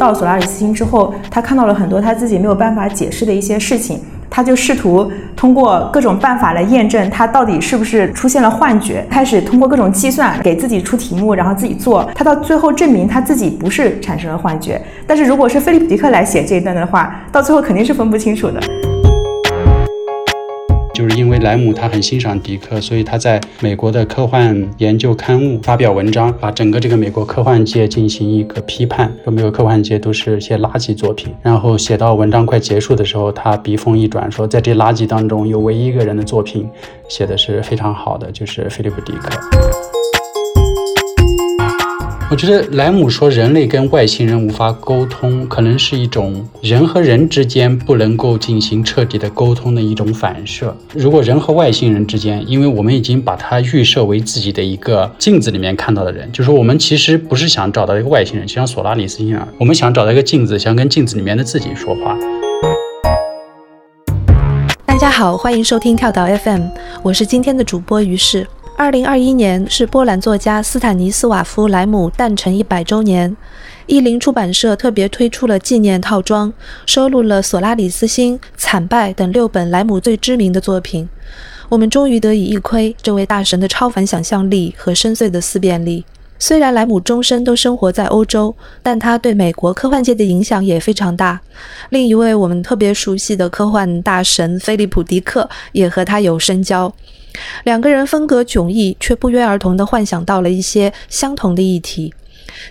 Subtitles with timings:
[0.00, 4.00] 到索拉里斯星之后，他看到了很多他自己没有办法解释的一些事情。
[4.32, 12.08] 他就试图通过各种办法来验证他到底是不是出现了幻觉，开始通过各种计算给自己出题目，然后自己做。
[12.14, 14.80] 他到最后证明他自己不是产生了幻觉。
[15.06, 18.89] 但是如果是菲利普·迪克来写这一段的话，到最后肯定是分不清楚的。
[21.40, 31.34] 莱姆他很欣赏迪克，所以他在美国的科幻研究刊物发表文章，把整个这个美国科幻界进行一个批判，说美国科幻界都是些垃圾作品。
[31.42, 36.68] 然后写到文章快结束的时候，他笔锋一转，说在这垃圾当中有唯一一个人的作品
[37.08, 40.19] 写的是非常好的，就是菲利普·迪克。
[42.30, 50.72] 我觉得莱姆说人类跟外星人无法沟通，可能是一种人和人之间不能够进行彻底的沟通的一种反射。
[50.94, 62.16] 如果人和外星人之间，因为我们已经把它预设为自己的一个镜子里面看到的人，就是我们其实不是想找到一个外星人，就像索拉里斯一样，我们想找到一个镜子，想跟镜子里面的自己说话。
[64.86, 66.62] 大家好，欢迎收听跳岛 FM，
[67.02, 68.46] 我是今天的主播于适。
[68.80, 73.36] 二零二一年是波兰作家斯坦尼斯瓦夫·莱姆诞辰一百周年，
[73.84, 76.50] 译林出版社特别推出了纪念套装，
[76.86, 81.06] 收录了《索拉里斯星》《惨败》等六本莱姆最知名的作品。
[81.68, 86.06] 我们终于得以一窥这位大神的超凡想象力和深邃的思辨力。
[86.38, 91.38] 虽然莱姆终身都生活在欧洲，但他对美国科幻界的影响也非常大。
[91.90, 96.90] 另一位我们特别熟悉的科幻大神菲利普·迪克也和他有深交。
[97.64, 102.12] 两个人风格迥异，却不约而同地幻想到了一些相同的议题。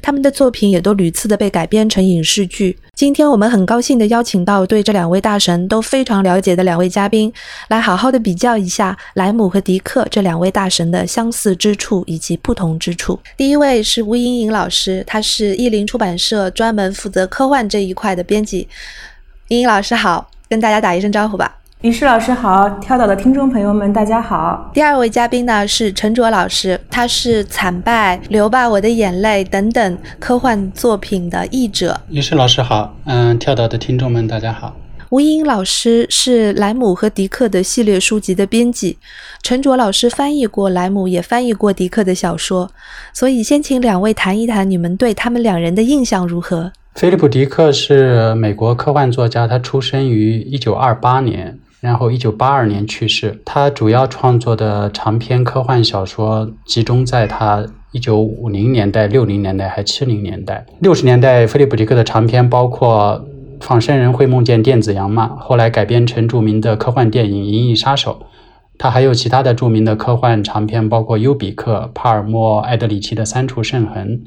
[0.02, 2.78] 他们的作品也都屡次的被改编成影视剧。
[2.96, 7.32] 今天我们很高兴地邀请到对这两位大神都非常了解的两位嘉宾，
[7.70, 13.18] 来好好的比较一下莱姆和迪克这两位大神的相似之处以及不同之处。
[13.38, 18.68] 第一位是吴莹莹老师，她是译林出版社专门负责科幻这一块的编辑。
[19.48, 21.56] 莹莹老师好，跟大家打一声招呼吧。
[21.82, 24.70] 于适老师好，跳岛的听众朋友们大家好。
[24.74, 31.98] 第二位嘉宾呢是陈卓老师，他是《惨败》《流吧我的眼泪》等等科幻作品的译者。
[32.10, 34.76] 于适老师好，嗯，跳岛的听众们大家好。
[35.12, 38.98] 吴英老师是莱姆和迪克的系列书籍的编辑，
[39.42, 42.70] 陈卓老师翻译过莱姆，也翻译过迪克的小说，
[43.14, 46.74] 所以先请两位谈一谈你们对他们两人的印象如何。
[46.96, 51.58] 菲利普·迪克是美国科幻作家，他出生于一九二八年。
[51.82, 53.42] 然后，一九八二年去世。
[53.46, 60.66] 他主要创作的长篇科幻小说集中在他一九五零年代、六零年代还七零年代。
[60.82, 63.26] 六十年代，菲利普·迪克的长篇包括
[63.66, 68.20] 《仿生人会梦见电子羊吗》，后来改编成著名的科幻电影《银翼杀手》。
[68.78, 74.18] 他还有其他的著名的科幻长篇，包括尤比克、帕尔默、艾德里奇的《三处圣痕》。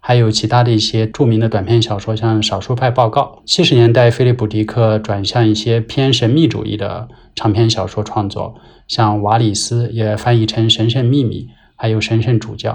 [0.00, 3.42] 还有其他的一些著名的短篇小说，像《少数派报告》。
[3.50, 8.54] 七十年代，菲利普·迪克转向一些偏神秘主义的长篇小说创作，
[8.86, 11.42] 像《瓦里斯》也翻译成《神圣秘密》，
[11.76, 12.72] 还有《神圣主教》。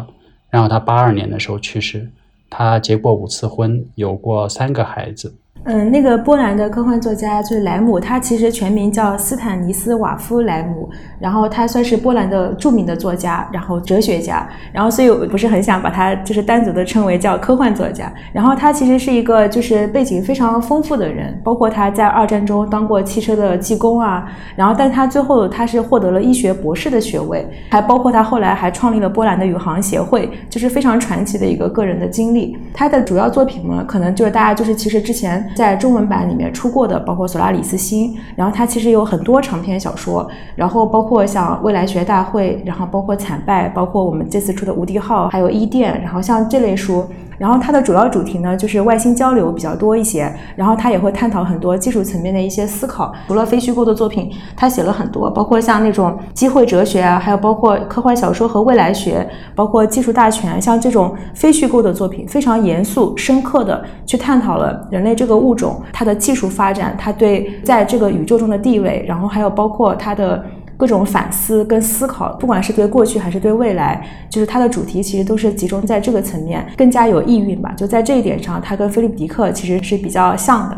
[0.50, 2.12] 然后他八二年的时候去世。
[2.50, 5.34] 他结过五次婚，有过三个孩子。
[5.66, 18.12] 嗯，那个波兰的科幻作家就是莱姆，他其实全名叫斯坦尼斯瓦夫莱姆，然后他算是波兰的著名的作家，然后哲学家，然后所以我不是很想把他就是单独的称为叫科幻作家。
[18.34, 32.58] 然后他其实是一个就是背景非常丰富的人，包括他在二战中当过汽车的技工啊，然后但他最后他是获得了医学博士的学位，还包括他后来还创立了波兰的宇航协会，就是非常传奇的一个个人的经历。
[32.74, 35.43] 他的主要作品呢，可能就是大家就是其实之前。
[35.56, 47.06] 在中文版里面出过的，包括《索拉里斯星》，然后他其实有很多长篇小说，然后包括像《未来学大会》，然后包括《惨败》，包括我们这次出的《无敌号》，还有《伊甸》，然后像这类书。
[47.38, 50.34] 然后它的主要主题呢，就是外星交流比较多一些。
[50.56, 53.14] 然后它也会探讨很多技术层面的一些思考。
[53.28, 70.44] 除了非虚构的作品，他写了很多，包括像那种机会哲学啊，还有包括科幻小说和未来学，包括技术大全，像这种非虚构的作品，非常严肃深刻的去探讨了人类这个物种它的技术发展，它对在这个宇宙中的地位，然后还有包括它的。
[70.84, 77.72] 各种反思跟思考，不管是对过去还是对未来，就是它的主题其实都是集中在这个层面，更加有意蕴吧。
[77.78, 80.78] 就在这一点上，它跟菲利普·迪克其实是比较像的。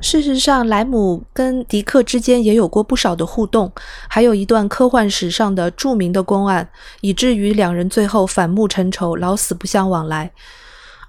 [0.00, 3.70] 事实上，莱姆跟迪克之间也有过不少的互动，
[4.08, 6.68] 还有一段科幻史上的著名的公案，
[7.00, 10.32] 以至于两人最后反目成仇，老死不相往来。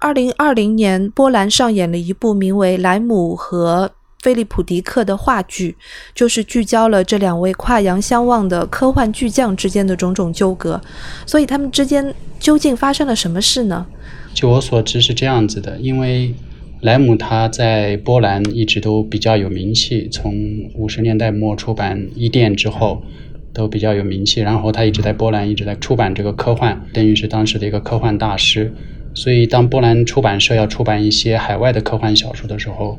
[0.00, 3.88] 二零二零年，波兰上演了一部名为《莱姆和》。
[4.26, 5.76] 菲利普·迪克的话剧，
[6.12, 10.80] 就是聚焦了这两位跨洋相望的科幻巨匠之间的种种纠葛。
[11.24, 13.86] 所以，他们之间究竟发生了什么事呢？
[14.34, 16.34] 据我所知是这样子的，因为
[16.80, 20.34] 莱姆他在波兰一直都比较有名气，从
[20.74, 23.04] 五十年代末出版《伊甸》之后
[23.52, 24.40] 都比较有名气。
[24.40, 28.74] 然后他一直在波兰一直在出版这个科幻，等于是当时的一个科幻大师。
[29.14, 32.98] 所以当波兰出版社要出版一些海外的科幻小说的时候，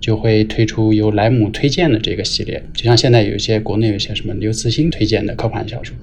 [0.00, 2.62] 就会推出由莱姆推荐的这个系列。
[2.74, 5.94] 就像现在有一些国内有一些什么刘慈欣推荐的科幻小说，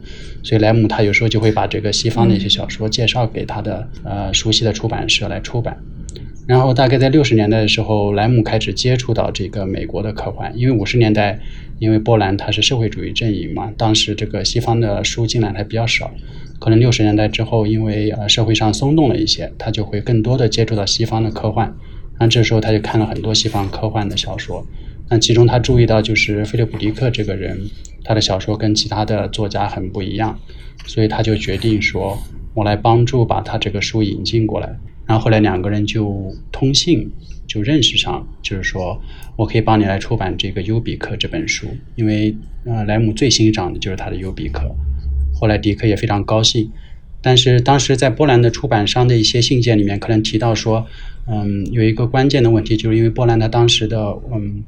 [0.44, 5.78] 所以莱姆他有时候就会把这个西方的一些小说介绍给他的呃熟悉的出版社来出版。
[6.46, 11.40] 然后大概在六十年代的时候，莱姆开始接触到这个美国的科幻，因为五十年代，
[11.80, 16.12] 因为波兰它是社会主义阵营嘛，当时这个西方的书进来还比较少，
[16.60, 21.74] 可能六十年代之后，因为呃社会上松动了一些，他就会更多的接触到西方的科幻，
[22.24, 24.66] 那这时候他就看了很多西方科幻的小说，
[25.10, 27.60] 那其中他注意到就是菲利普·迪克这个人，
[28.02, 30.40] 他的小说跟其他的作家很不一样，
[30.86, 32.18] 所以他就决定说，
[32.54, 34.74] 我来帮助把他这个书引进过来。
[35.06, 37.12] 然后后来两个人就通信，
[37.46, 38.98] 就认识上，就是说
[39.36, 42.34] 我可以帮你来出版这个《优比克》这本书，因为
[42.64, 44.62] 呃莱姆最欣赏的就是他的《优比克》。
[45.38, 46.72] 后来迪克也非常高兴，
[47.22, 50.88] 但是当时在波兰的出版商的一些信件里面，可能提到说，
[51.28, 53.98] 嗯，有一个关键的问题，就是因为波兰他当时的
[54.32, 54.64] 嗯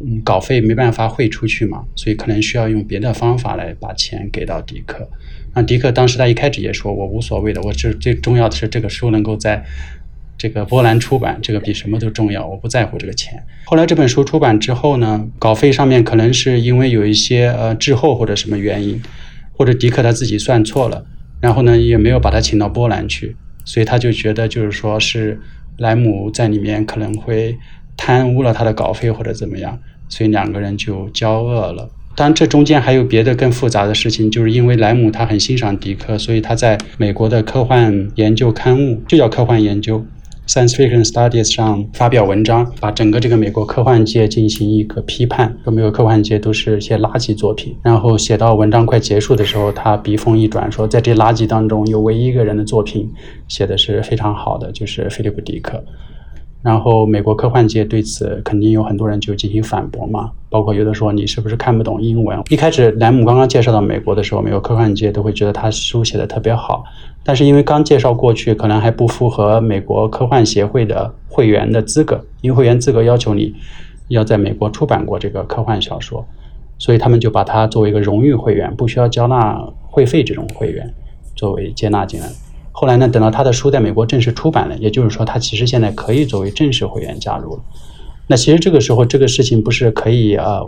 [0.00, 5.08] 嗯稿费没办法汇出去嘛，所以可能需要用别的方法来把钱给到迪克。
[5.54, 9.62] 那迪克当时他一开始也说，我无所谓的，我这最重要的是这个书能够在
[10.38, 13.42] 这个波兰出版，这个比什么都重要，我不在乎这个钱。
[13.66, 19.02] 后来这本书出版之后呢，稿费上面可能是因为有一些呃滞后或者什么原因，
[19.52, 21.04] 或者迪克他自己算错了，
[21.42, 23.36] 然后呢也没有把他请到波兰去，
[23.66, 25.38] 所以他就觉得就是说是
[25.78, 27.56] 莱姆在里面可能会
[27.96, 29.78] 贪污了他的稿费或者怎么样，
[30.08, 31.88] 所以两个人就交恶了。
[32.16, 40.04] 当然，这中间还有别的更复杂的事情，就是因为莱姆他很欣赏迪克，所以他在美国的科幻研究刊物就叫科幻研究
[40.50, 47.76] （Science Fiction Studies） 上发表文章，把整个这个美国科幻界进行一个批判，说美国科幻界都是一些垃圾作品。
[47.84, 53.08] 然后写到文章快结束的时候，他笔锋一转，说在这垃圾当中有唯一一个人的作品
[53.46, 55.84] 写的是非常好的，就是菲利普·迪克。
[56.62, 62.38] 然后美国科幻界对此肯定有很多人就进行反驳嘛，包括有的说你是不是看不懂英文？
[62.50, 66.84] 一开始莱姆刚刚介绍到美国的时候，美国科幻界都会觉得他书写的特别好，
[67.24, 73.54] 但是因为刚介绍过去，可能还不符合美国科幻协会的会员的资格，因为会员资格要求你
[74.08, 76.22] 要在美国出版过这个科幻小说，
[76.76, 79.58] 所以他们就把它作为一个荣誉会员，不需要交纳
[79.88, 80.92] 会费这种会员
[81.34, 82.26] 作为接纳进来。
[82.72, 83.08] 后来呢？
[83.08, 87.62] 等到他的书在美国正式出版了，也就是说，他其实现在可以作为正式会员加入了。
[88.28, 90.60] 那其实这个时候，这个事情不是可以呃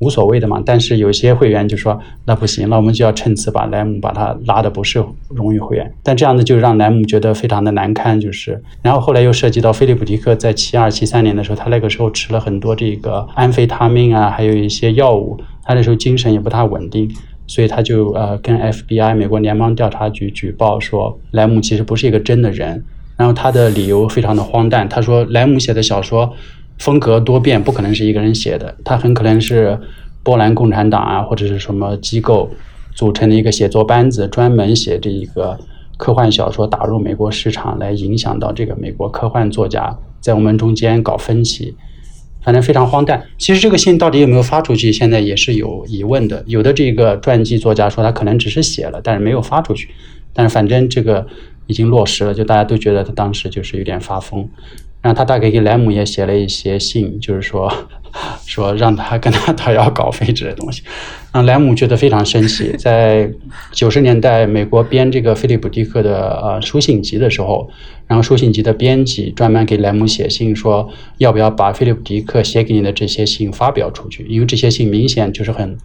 [0.00, 0.60] 无所谓的嘛？
[0.66, 5.90] 但是有些会员就说那不行，那我们就要趁此把莱姆把他拉的不是荣誉会员。
[6.02, 8.60] 但这样子就让莱姆觉得非常的难堪，就是。
[8.82, 17.08] 然后后来又涉及到菲利普迪克在七二七三年的时候，他那个时候吃了很多这个安非他命啊，还有一些药物，他那时候精神也不太稳定。
[17.48, 22.84] 所以他就呃跟 FBI 美国联邦调查局举报说，莱姆其实不是一个真的人。
[23.16, 26.32] 然后他的理由非常的荒诞，他说莱姆写的小说
[26.78, 29.76] 风格多变，不可能是一个人写的，他很可能是
[30.22, 32.48] 波兰共产党啊或者是什么机构
[32.94, 35.58] 组成的一个写作班子，专门写这一个
[35.96, 41.74] 科幻小说打入美国市场，来影响到这个美国科幻作家在我们中间搞分歧。
[42.42, 43.26] 反正非常荒诞。
[43.36, 46.42] 其实这个信到底有没有发出去，现在也是有疑问的。
[46.46, 49.88] 有的这个传记作家说他可能只是写了，但是没有发出去。
[50.32, 51.26] 但是反正这个
[51.66, 54.48] 已经落实了，就大家都觉得他当时就是有点发疯。
[55.00, 57.72] 然后他大概给莱姆也写了一些信，就是说。
[58.46, 60.82] 说让他跟他讨要稿费之类的东西，
[61.30, 62.72] 让莱姆觉得非常生气。
[62.78, 63.30] 在
[63.70, 67.70] 九十年代，美国编这个菲利普迪克的呃书信集的时候，
[68.06, 70.88] 然后书信集的编辑专门给莱姆写信说，
[71.18, 74.24] 要不要把菲利普迪克写给你的这些信发表出去？
[74.26, 75.76] 因为这些信明显就是很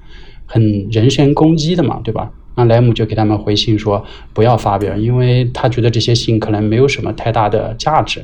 [0.46, 2.32] 很人身攻击的嘛，对吧？
[2.55, 8.24] 那莱姆就给他们回信说不要发表，因为他觉得这些信可能没有什么太大的价值，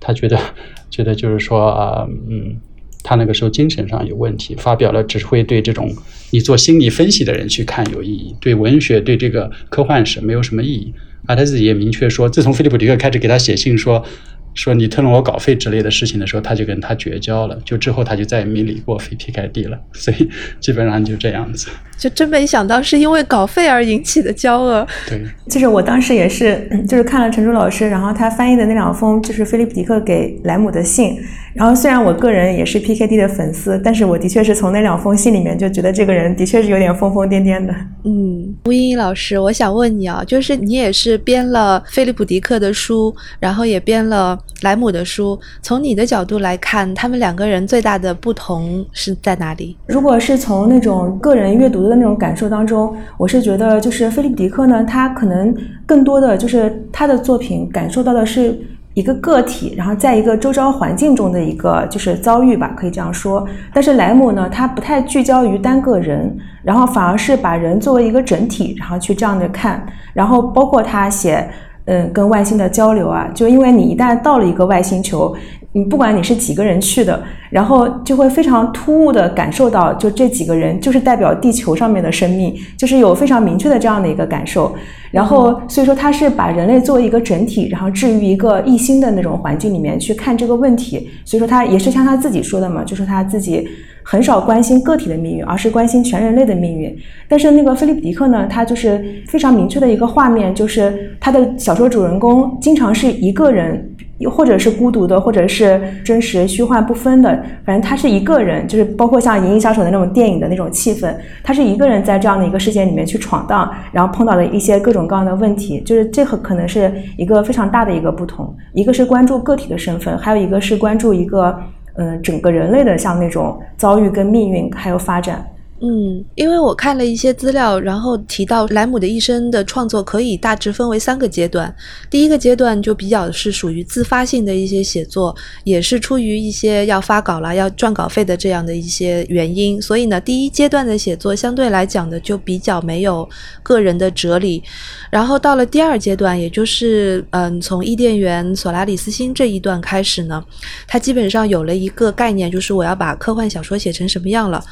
[0.00, 0.36] 他觉得
[0.90, 2.56] 觉得就是说啊嗯。
[3.02, 5.90] 他那个时候精神上有问题，发表了只会对这种
[6.32, 10.92] 你做心理分析的人去看有意义，对文学、对这个科幻史没有什么意义。
[11.30, 14.04] 而他自己也明确说，自从菲利普迪克开始给他写信说。
[14.52, 17.56] 说你吞了我稿费之类的事情的时候，他就跟他绝交了。
[17.64, 19.78] 就之后他就再也没理过菲皮凯蒂了。
[19.92, 21.68] 所以基本上就这样子。
[21.96, 24.84] 就真没想到是因为稿费而引起的交恶。
[25.08, 31.16] 对，就是我当时也是，就是看了陈珠老师，然后他翻译的那两封就是菲利普迪克给莱姆的信。
[31.54, 37.74] 然后虽然我个人也是 PKD 的粉丝，但是我的确是从那两封信里面就觉得这个人的确是有点疯疯癫癫的。
[38.04, 44.38] 嗯，吴英英老师，我想问你啊，就是你也是编了菲利普迪克的书，然后也编了。
[44.62, 49.74] 莱姆的书，从你的角度来看，他们两个人最大的不同是在哪里？
[49.86, 58.60] 如果是从那种个人阅读的那种感受当中，我是觉得就是菲利普迪克呢，他可能更多的就是他的作品感受到的是。
[58.94, 63.46] 一个个体，然后在一个周遭环境中的一个就是遭遇吧，可以这样说。
[63.72, 69.86] 但是莱姆呢，他不太聚焦于单个人，然后反而是把人作为一个整体，然后去这样的看。
[70.12, 71.48] 然后包括他写，
[71.84, 75.34] 嗯，跟外星的交流啊，就因为你一旦到了一个外星球。
[75.72, 84.74] 你不管你是几个人去的，然后就会非常突兀的感受到，就这几个人就是代表地球上面的生命，就是有非常明确的这样的一个感受。
[85.12, 91.08] 然后所以说他是把人类作为一个整体，然后置于一个异星的那种环境里面去看这个问题。
[91.24, 93.68] 所以说他也是像他自己说的嘛，就是他自己
[94.02, 96.92] 很少关心个体的命运，而是关心全人类的命运。
[97.28, 103.88] 但是那个菲利普迪克呢，他就是非常明确的一个画面，就是他的小说主人公经常是一个人。
[104.20, 107.30] 又或者是孤独的，或者是真实虚幻不分的，
[107.64, 121.58] 反正他是一个人，就是包括像《银翼杀手》的那种电影的那种气氛，他是一个人在这样的一个世界里面去闯荡，然后碰到的一些各种各样的问题，就是这个可能是一个非常大的一个不同，一个是关注个体的身份，还有一个是关注一个
[121.94, 125.42] 嗯整个人类的像那种遭遇跟命运还有发展。
[125.82, 131.74] 嗯，因为我看了一些资料，然后提到莱姆的一生的创作可以大致分为三个阶段。
[132.10, 135.34] 第一个阶段就比较是属于自发性的一些写作，
[135.64, 139.80] 也是出于一些要发稿了、要赚稿费的这样的一些原因。
[139.80, 143.26] 所以呢，第一阶段的写作相对来讲的就比较没有
[143.62, 144.62] 个人的哲理。
[145.10, 150.44] 然后到了第二阶段，也就是嗯，从伊甸园、索拉里斯星这一段开始呢，
[150.86, 154.62] 他基本上有了一个概念，就是我要把科幻小说写成什么样了。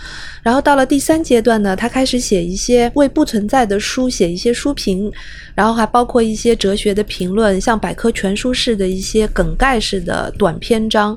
[0.49, 5.13] 然后到了第三阶段呢，他开始写一些为不存在的书写一些书评，
[5.55, 11.15] 然后还包括一些哲学的评论，像百科全书式的一些梗概式的短篇章。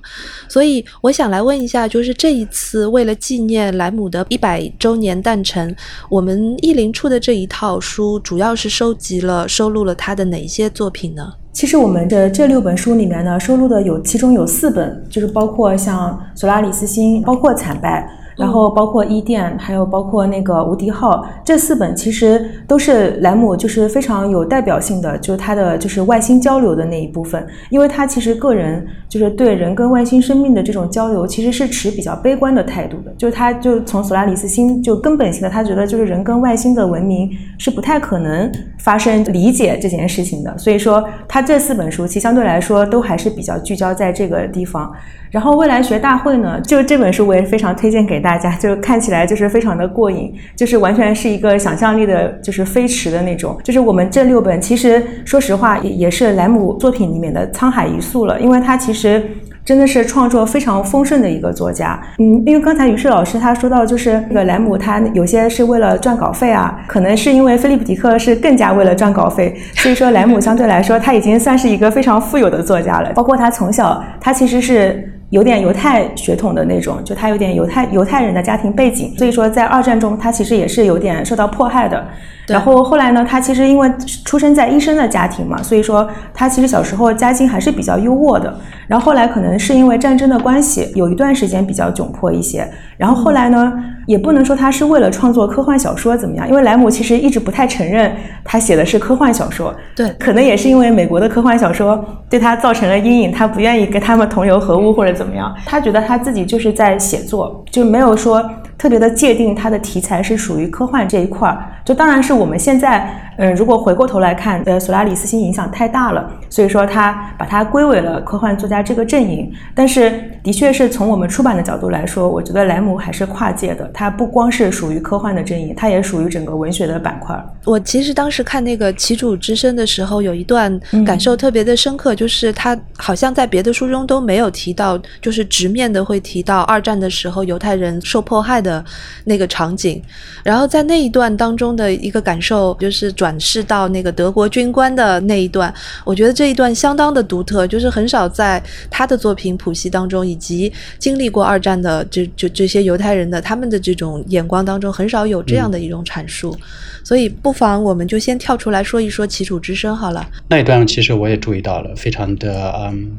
[0.49, 5.73] 所以我想来问一下，就是这一次为了纪念莱姆的一百周年诞辰，
[6.09, 11.31] 我们译林出的这一套书，主要是收集了收录了他的哪一些作品呢？
[11.53, 18.05] 其实我们的这六本书里面呢，收录的有其中有四本，就是包括像《索拉里斯星》，包括《惨败》。
[18.37, 44.91] 然后包括伊甸，还有包括那个无敌号，这四本其实都是莱姆就是非常有代表性的，就是他的就是外星交流的那一部分，因为他其实个人就是对人跟外星生命的这种交流，其实是持比较悲观的态度的，就是他就从索拉里斯星就根本性的，他觉得就是人跟外星的文明是不太可能发生理解这件事情的，所以说他这四本书其实相对来说都还是比较聚焦在这个地方。
[45.31, 53.57] 然后未来学大会呢，就这本书我也非常推荐给大家， 就看起来就是非常的过瘾，就是完全是一个想象力的，就是飞驰的那种。
[53.63, 59.23] 就是我们这六本，其实说实话也也是莱姆作品里面的沧海一粟了，因为他其实。
[59.63, 73.13] 真的是创作非常丰盛的一个作家，嗯，因为刚才于适老师他说到，就是那个莱姆他有些是为了赚稿费啊，可能是因为菲利普迪克是更加为了赚稿费， 所以说莱姆相对来说他已经算是一个非常富有的作家了。
[73.13, 82.05] 包括他从小，他其实是有点犹太血统的那种，就他有点犹太犹太人的家庭背景，所以说在二战中他其实也是有点受到迫害的。
[82.47, 83.89] 然后后来呢，他其实因为
[84.25, 88.53] 出生在医生的家庭嘛，所以说他其实小时候家境还是比较优渥的。
[88.87, 92.67] 然后后来可能是因为战争的关系，有一段时间比较窘迫一些。
[92.97, 93.71] 然后后来呢，
[94.05, 99.73] 也不能说他是为了创作科幻小说怎么样，因为莱姆其实一直不太承认他写的是科幻小说。
[99.95, 105.55] 对，可能也是因为美国的科幻小说对他造成了阴影，他不愿意跟他们同流合污或者怎么样。
[105.65, 108.43] 他觉得他自己就是在写作，就没有说。
[108.81, 113.07] 特别的界定它的题材是属于科幻这一块儿，就当然是我们现在，
[113.37, 119.53] 嗯，如果回过头来看，呃，索拉里斯星影响太大了，所以说他把它归为了科幻作家这个阵营。
[119.75, 127.39] 但是，的确是从我们出版的角度来说，我觉得莱姆还是跨界的，他不光是属于科幻的阵营，他也属于整个文学的板块。
[127.65, 138.70] 我其实当时看那个《旗主之声》的时候，有一段感受特别的深刻，就是他好像在别的书中都没有提到，就是直面的会提到二战的时候犹太人受迫害的。
[138.71, 138.83] 的
[139.25, 140.01] 那个场景，
[140.43, 145.73] 然后在那一段当中的一个感受，就是转世到那个德国军官的那一段，
[146.05, 156.55] 我觉得这一段相当的独特，就是很少在他的作品谱系当中，以及经历过二战的这这这些犹太人的他们的这种眼光当中，很少有这样的一种阐述，
[157.03, 160.25] 所以不妨我们就先跳出来说一说《齐楚之声》好了。
[160.47, 163.11] 那一段其实我也注意到了，非常的嗯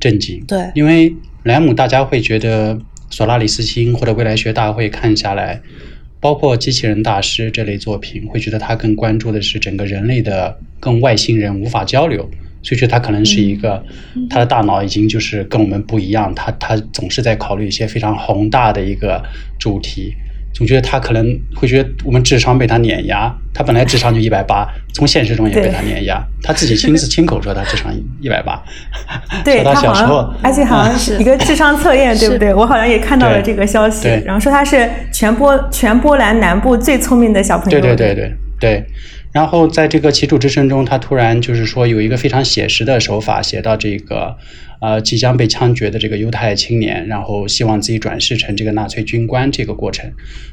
[0.00, 0.42] 震惊。
[0.46, 2.78] 对，因为莱姆大家会觉得。
[3.10, 5.60] 索拉里斯星或者未来学大会看下来，
[6.20, 12.28] 包括机器人大师这类作品，会觉得他更关注的是整个人类的跟外星人无法交流，
[12.62, 13.84] 所以觉得他可能是一个，
[14.28, 19.22] 他的大脑已经就是跟我们不一样，他他总是在考虑一些非常宏大的一个
[19.58, 20.14] 主题。
[20.56, 26.18] 总觉得他可能会觉得我们智商被他碾压，他本来智商就 一百八，从现实中也被他碾压。
[26.42, 28.58] 他自己亲自亲口说他智商一百八。
[29.44, 32.54] 对他小时候，而且好像是一个智商测验，对不对？
[32.54, 37.78] 我好像也看到了这个消息，然后说他是全波全波兰南部最聪明的小朋友。
[37.78, 38.86] 对对对对对。
[39.32, 44.34] 然后在这个奇楚之声中，他突然就是说有一个非常写实的手法，写到这个
[44.80, 50.10] 呃即将被枪决的这个犹太青年，然后希望自己转世成这个纳粹军官这个过程。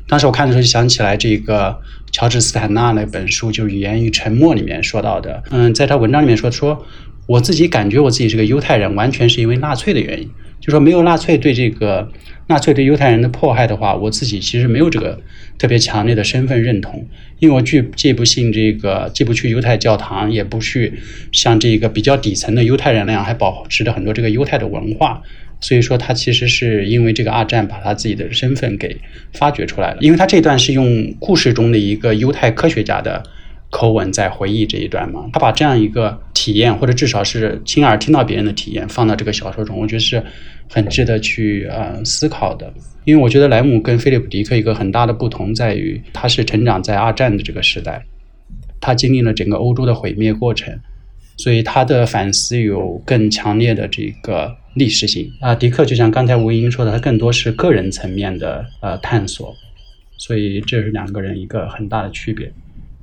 [0.07, 1.79] 当时我看的时候就想起来这个
[2.11, 6.85] 乔治斯坦纳那本书，就《语言与沉默》里面说到的，嗯，在他文章里面说说，
[7.25, 12.11] 我自己感觉我自己是个犹太人，完全是因为纳粹的原因，就说没有纳粹对这个。
[12.47, 15.17] 纳粹对犹太人的迫害的话，我自己其实没有这个
[15.57, 17.07] 特别强烈的身份认同，
[17.39, 20.91] 因为我既既不信这个，既不去犹太教堂，也不去
[21.31, 25.21] 像这个比较底层的犹太人那样还保持着很多这个犹太的文化，
[25.61, 28.97] 所以说他其实是因为这个二战把他自己的身份给
[29.31, 33.23] 发掘出来了，因为他这段是用故事中的一个犹太科学家的。
[33.73, 40.23] 口吻在回忆这一段嘛，他把这样一个体验，或者至少是亲耳听到别人的体验，放到这个小说中，我觉得是
[40.69, 42.71] 很值得去呃思考的。
[43.03, 48.05] 因为我觉得莱姆跟菲利普迪克一个很大的不同在于，他是成长在二战的这个时代，
[48.79, 50.79] 他经历了整个欧洲的毁灭过程，
[51.37, 55.55] 所以他的反思有更强烈的这个历史性啊。
[55.55, 59.51] 迪克就像刚才吴英说的，他更多是个人层面的呃探索，
[60.19, 62.53] 所以这是两个人一个很大的区别。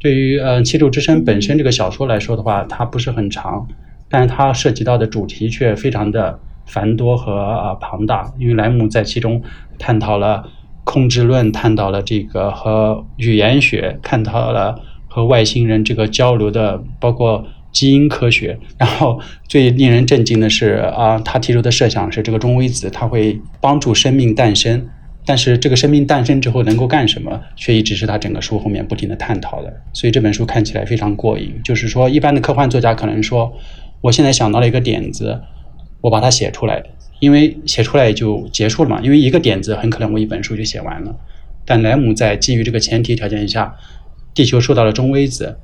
[0.00, 3.68] 对于呃《七柱之声》本身这个小说来说的话，它不是很长，
[4.08, 8.32] 但是它涉及到的主题却非常的繁多和啊庞大。
[8.38, 9.42] 因为莱姆在其中
[9.78, 10.42] 探讨了
[10.84, 18.58] 控制论，探讨了这个和语言学，探讨了和外星人这个交流的，包括基因科学。
[18.78, 24.88] 然后最令人震惊的是啊，他提出的设想是这个中微子它会帮助生命诞生。
[25.26, 29.72] 但是这个生命诞生之后能够干什么，却一直是他整个书后面不停的探讨的。
[29.92, 31.60] 所以这本书看起来非常过瘾。
[31.62, 33.52] 就是说，一般的科幻作家可能说，
[34.00, 35.40] 我现在想到了一个点子，
[36.00, 36.82] 我把它写出来，
[37.20, 39.00] 因为写出来就结束了嘛。
[39.02, 41.14] 因为一个点子很可能我一本书就写完了。
[41.64, 43.76] 但莱姆在基于这个前提条件下，
[44.34, 45.58] 地球受到了中微子，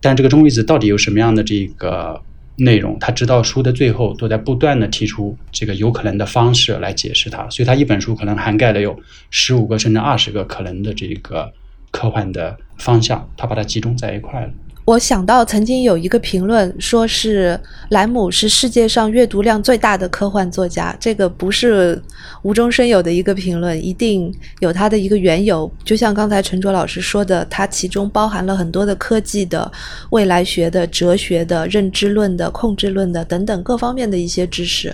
[0.00, 2.22] 但这个中微子到底有什么样的这个？
[2.62, 8.98] 内容，他直到书的最后都在不断的提出这个有可能的方式来解释它，所以他一本书可能涵盖了有
[9.30, 11.50] 十五个甚至二十个可能的这个
[11.90, 14.52] 科幻的方向，他把它集中在一块了。
[14.86, 17.58] 我想到曾经有一个评论，说是
[17.90, 22.02] 莱姆是世界上阅读量最大的科幻作家，这个不是
[22.42, 25.70] 无中生有的一个评论，一定有它的一个缘由。
[25.84, 29.70] 就像刚才陈卓老师说的，它其中包含了很多的科技的、
[30.10, 34.92] 未来学的、哲学的、认知论的、控制论的等等各方面的一些知识。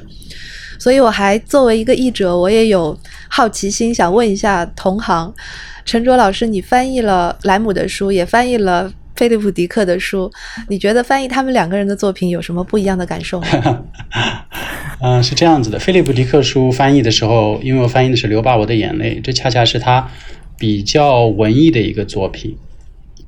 [0.78, 2.94] 所以我还作为一个译者，我也有
[3.28, 5.32] 好奇心，想问一下同行，
[5.86, 8.92] 陈卓老师，你翻译了莱姆的书，也翻译了。
[9.16, 10.30] 菲利普·迪克的书，
[10.68, 13.84] 你觉得翻译他们两个人的作品有什么不一样的感受吗？
[15.00, 15.78] 嗯， 是这样子的。
[15.78, 20.10] 菲利普·迪克书翻译的时候，因为我翻译的是《留吧我的眼泪》，这恰恰是他
[20.58, 22.56] 比较文艺的一个作品，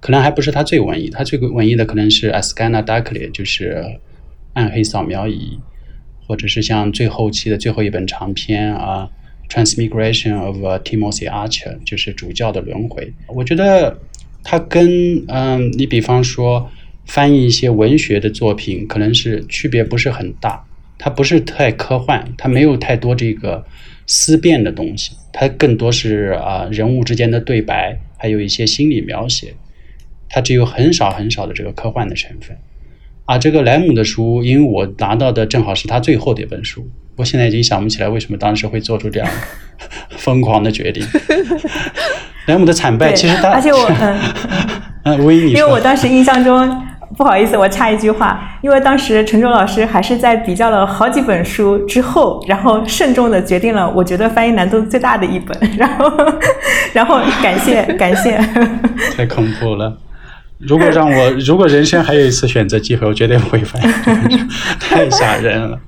[0.00, 1.08] 可能还不是他最文艺。
[1.08, 3.82] 他最文艺的可能是《a s c a n a Darkly》，就是
[4.52, 5.58] 《暗黑扫描仪》，
[6.28, 9.08] 或者是像最后期的最后一本长篇啊，
[9.50, 13.10] 《Transmigration of Timothy Archer》，就是主教的轮回。
[13.28, 13.96] 我觉得。
[14.42, 16.70] 它跟嗯，你比方说
[17.06, 20.64] 翻译一些文学的作品，可能是区别不是很大。
[20.98, 23.64] 它不是太科幻，它没有太多这个
[24.06, 29.54] 思辨的东西，它更多是啊人物之间的对白，还有一些心理描写。
[30.28, 32.56] 它只有很少很少的这个科幻的成分。
[33.26, 36.88] 啊，这个莱姆的书，因为我拿到的正好是他最后的一本书，
[37.18, 39.28] 我现在已经想不起来为什么当时会做出这样
[40.16, 41.06] 疯狂的决定。
[42.46, 44.18] 莱姆的惨败，其实他，而且我 嗯
[45.02, 46.66] 嗯，吴英，因为我当时印象中，
[47.16, 56.10] 不好意思，我插一句话，因为当时陈舟老师还是在比较了好几本书之后，然后慎重的决定了我觉得翻译难度最大的一本，然后
[56.92, 58.38] 然后感谢感谢，
[59.16, 59.98] 太恐怖了。
[60.58, 63.80] 如果让我，如果人生还有一次选择机会，我绝对不会翻
[64.30, 64.38] 译，
[64.80, 65.78] 太吓人了。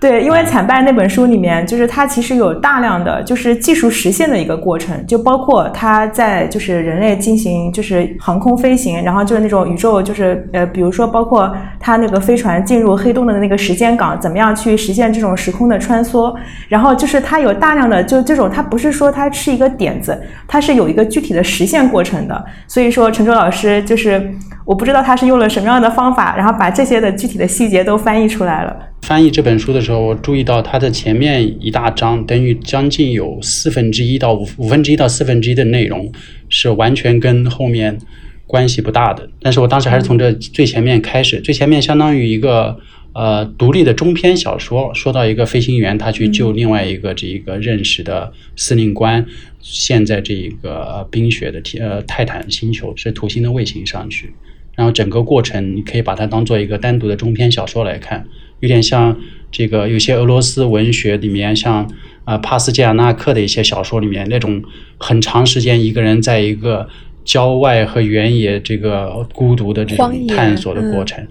[0.00, 16.34] 对，因为《惨败》那本书里面，就是它其实有大量的就是技术实现的一个过程，就包括它在就是人类进行就是航空飞行，然后就是那种宇宙就是呃，比如说包括它那个飞船进入黑洞的那个时间港，怎么样去实现这种时空的穿梭，
[16.68, 22.42] 然后就是它有大量的就这种，它不是说它是一个点子，它是有一个具体的实现过程的。
[22.66, 24.32] 所以说，陈舟老师就是
[24.64, 28.74] 我不知道他是用了什么样的方法，然后把这些的具体的细节都翻译出来了。
[29.02, 36.12] 翻译这本书的时候，我注意到它的前面一大章，等于将近有四分之一到五五分之一到四分之一的内容
[36.48, 37.98] 是完全跟后面
[38.46, 39.28] 关系不大的。
[39.40, 42.78] 但是我当时还是从这最前面开始，最前面相当于一个
[43.12, 49.26] 呃独立的中篇小说，说到一个飞行员他去救另外一个这一个认识的司令官，
[49.60, 54.32] 现在这一个冰雪的天呃泰坦星球是土星的卫星上去，
[54.76, 58.28] 然后整个过程你可以把它当做一个单独的中篇小说来看。
[58.60, 59.14] 有点像
[59.50, 61.90] 这个，有些俄罗斯文学里面，像
[62.24, 64.62] 啊帕斯捷尔纳克的一些小说里面那种
[64.98, 66.88] 很长时间一个人在一个
[67.24, 71.26] 郊外和原野这个孤独的这种探索的过程，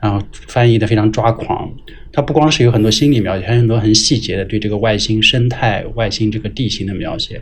[0.00, 1.70] 然后翻译的非常抓狂。
[2.10, 7.40] 它不光是有很多心理描写，还有很多很细节的对这个外星生态、外星这个地形的描写。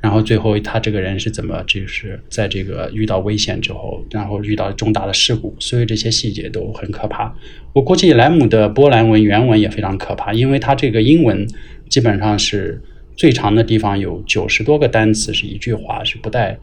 [0.00, 7.34] 然后最后他这个人是怎么，就是在这个遇到危险之后，然后遇到重大的事故，所有这些细节都很可怕。
[7.72, 11.46] 我估计莱姆的波兰文原文也非常可怕，因为他这个英文
[11.88, 12.80] 基本上是
[13.16, 16.56] 最长的地方有九十多个单词是一句话，是不带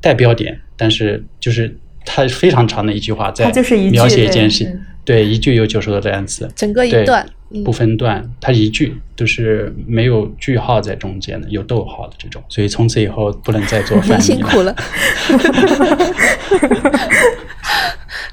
[0.00, 3.52] 带标点，但是就是它非常长的一句话在
[3.90, 4.80] 描写一件事。
[5.04, 7.28] 对，一句有九十多个单词，整个一段
[7.64, 14.20] 不分段，它一句都是没有句号在中间的，有逗号的这种，所以从此以后不能再做翻译了。
[14.20, 14.74] 辛苦了。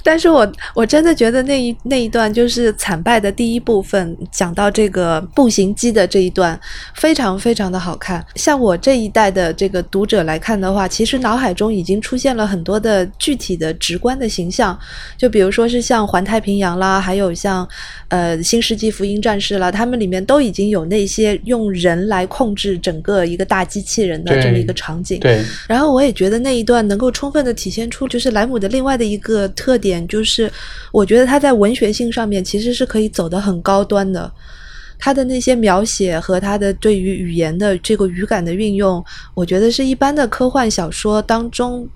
[0.04, 6.60] 但是我我真的觉得那一那一段就是惨败的第一部分，讲到这个步行机的这一段，
[6.96, 8.26] 非常非常的好看。
[8.36, 14.78] 像我这一代的这个读者来看的话，其实脑海中已经出现了很多的具体的直观的形象，
[15.18, 17.68] 就比如说是像环太平洋啦，还有像
[18.08, 25.20] 呃新世纪福音战士啦，他们里面都已经有那些用人来控制整个一个大机器人的这么一个场景。
[25.20, 25.44] 对。
[25.68, 29.89] 然后我也觉得那一段能够充分的体现出，就是莱姆的另外的一个特点。
[29.90, 30.52] 点就是，
[30.92, 34.32] 我觉得他在文学性上面其实是可以走得很高端的，
[35.00, 41.90] 他的那些描写和他的对于语言的这个语感的运用，我觉得是一般的科幻小说当中。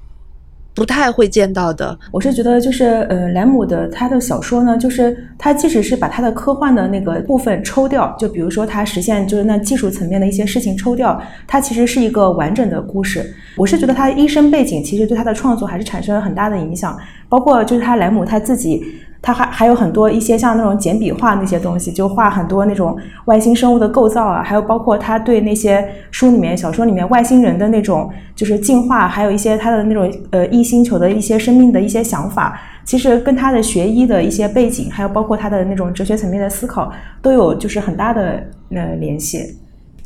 [0.76, 13.34] 不太会见到的，我是觉得就是呃，莱姆的他的小说呢，就是他即使是把他的科幻的那个部分抽掉，就比如说他实现就是那技术层面的一些事情抽掉，它其实是一个完整的故事。
[13.56, 16.98] 我是觉得他的一生背景其实对他的创作还是产生了很大的影响，
[17.30, 18.84] 包括就是他莱姆他自己。
[19.24, 38.44] 他还还有很多一些像那种简笔画那些东西，就画很多那种外星生物的构造啊，还有包括他对那些书里面、小说里面外星人的那种就是进化，还有一些他的那种呃异星球的一些生命的一些想法，其实跟他的学医的一些背景，还有包括他的那种哲学层面的思考，都有就是很大的
[38.76, 39.58] 呃联系。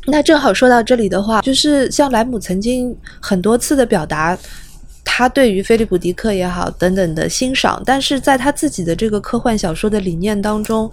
[0.06, 4.38] 那正好说到这里的话，就是像莱姆曾经很多次的表达。
[5.18, 10.88] 他对于菲利普·迪克也好等等的欣赏，但是在他自己的这个科幻小说的理念当中，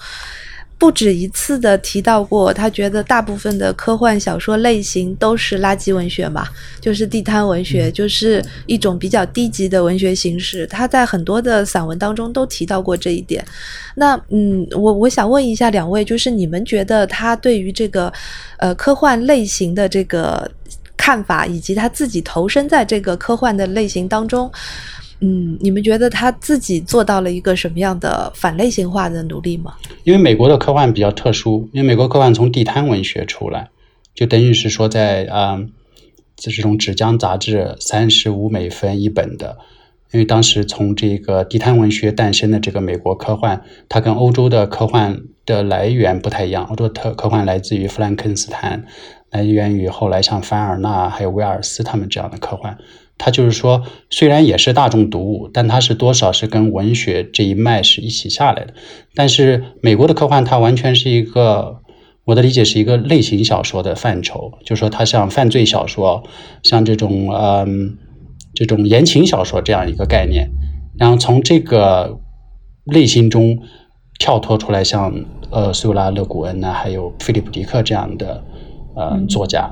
[0.79, 6.47] 不止一次的提到过，他觉得大部分的科幻小说类型都是垃圾文学嘛，
[6.81, 10.65] 就是地摊文学，就是一种比较低级的文学形式。
[10.65, 13.45] 他在很多的散文当中都提到过这一点。
[13.93, 18.11] 那嗯，我我想问一下两位，就是你们觉得他对于这个
[18.57, 20.49] 呃科幻类型的这个。
[21.05, 24.51] 看法以及他自己投身在这个科幻的类型当中，
[25.19, 29.75] 嗯，你们觉得他自己做到了一个什么样的反类型化的努力吗？
[30.03, 33.69] 因为美国的科幻比较特殊，因为美国科幻从地摊文学出来，
[34.15, 35.63] 就等于是说在啊，
[36.37, 39.59] 这种纸浆杂志三十五美分一本的，
[40.11, 48.85] 因为当时从这个地摊文学诞生的这个美国科幻，它跟欧洲的科幻的来源不太一样，欧洲特科幻来自于弗兰肯斯坦。
[49.35, 52.77] 来源于后来像凡尔纳还有威尔斯他们这样的科幻，
[53.17, 58.73] 它就是说虽然也是大众读物，但它是多少是跟文学这一脉是一起下来的。
[59.13, 61.81] 但是美国的科幻它完全是一个，
[62.23, 66.23] 我的理解是一个类型小说的范畴，就是说它像犯罪小说，
[66.63, 67.97] 像这种嗯
[68.53, 70.49] 这种言情小说这样一个概念，
[70.97, 72.17] 然后从这个
[72.85, 73.59] 类型中
[74.17, 75.13] 跳脱出来，像
[75.51, 78.41] 呃苏拉勒古恩呐，还有菲利普迪克这样的。
[78.95, 79.69] 呃，作家，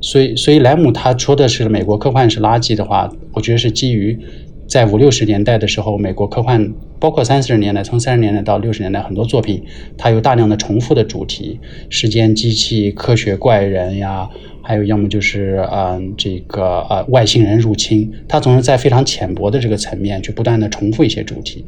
[0.00, 4.18] 所以所以莱姆他说的是美国科幻是垃圾的话，我觉得是基于
[4.66, 9.62] 在五六十年代的时候，美国科幻包括三四十年代，从三十年代到六十年代，很多作品
[9.98, 14.26] 它有大量的重复的主题，时间机器、科学怪人呀，
[14.62, 21.66] 还有要么就是嗯这个呃外星人入侵，他总是在非常浅薄的这个层面去不断的重复一些主题。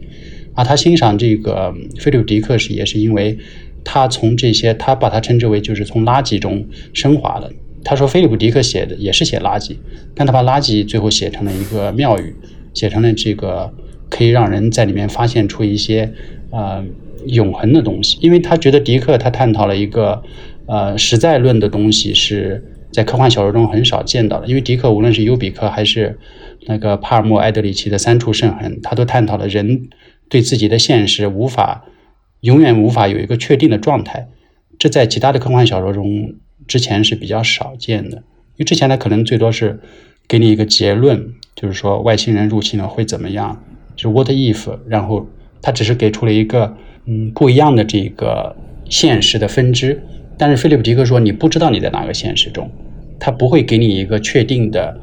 [0.55, 3.37] 啊，他欣赏这个菲利普迪克是也是因为
[3.85, 7.53] 他从这些他把它称之为就是从垃圾中升华的。
[7.85, 9.77] 他说菲利普迪克写的也是写垃圾，
[10.15, 12.35] 但他把垃圾最后写成了一个妙语。
[12.73, 13.73] 写成了这个
[14.11, 16.13] 可以让人在里面发现出一些
[16.51, 16.85] 呃
[17.27, 20.21] 永恒的东西，因为他觉得迪克他探讨了一个
[20.67, 26.19] 呃实在论的东西是在科幻小说中很少见到的，因为迪克无论是尤比克还是
[26.67, 29.89] 那个帕尔默埃德里奇的三处圣痕，他都探讨了人
[30.29, 31.85] 对自己的现实无法
[32.45, 34.29] 永远无法有一个确定的状态，
[34.79, 36.35] 这在其他的科幻小说中
[36.67, 39.81] 之前是比较少见的，因为之前呢可能最多是
[40.29, 41.35] 给你一个结论。
[41.55, 43.63] 就是说外星人入侵了会怎么样？
[43.95, 44.79] 就 what if？
[44.89, 45.27] 然后
[45.63, 46.77] 他只是给出了一个
[47.07, 48.57] 嗯不一样的这个
[48.91, 50.03] 现实的分支。
[50.37, 52.69] 但是菲利普迪克说你不知道你在哪个现实中，
[53.21, 55.01] 他不会给你一个确定的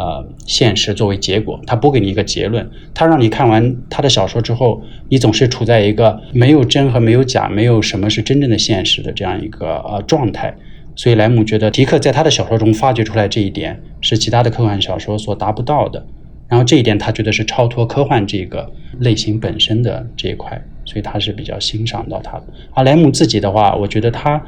[0.00, 10.56] 呃现实作为结果，他不给你一个结论，他让你看完他的小说之后，你总是处在一个没有真和没有假，没有什么是真正的现实的这样一个呃状态。
[10.96, 16.04] 所以莱姆觉得迪克在他的小说中发掘出来这一点是其他的科幻小说所达不到的，
[16.48, 22.44] 然后这一点他觉得是超脱科幻这个类型本身的这一块，所以他是比较欣赏到他的。
[22.72, 24.42] 而莱姆自己的话，我觉得他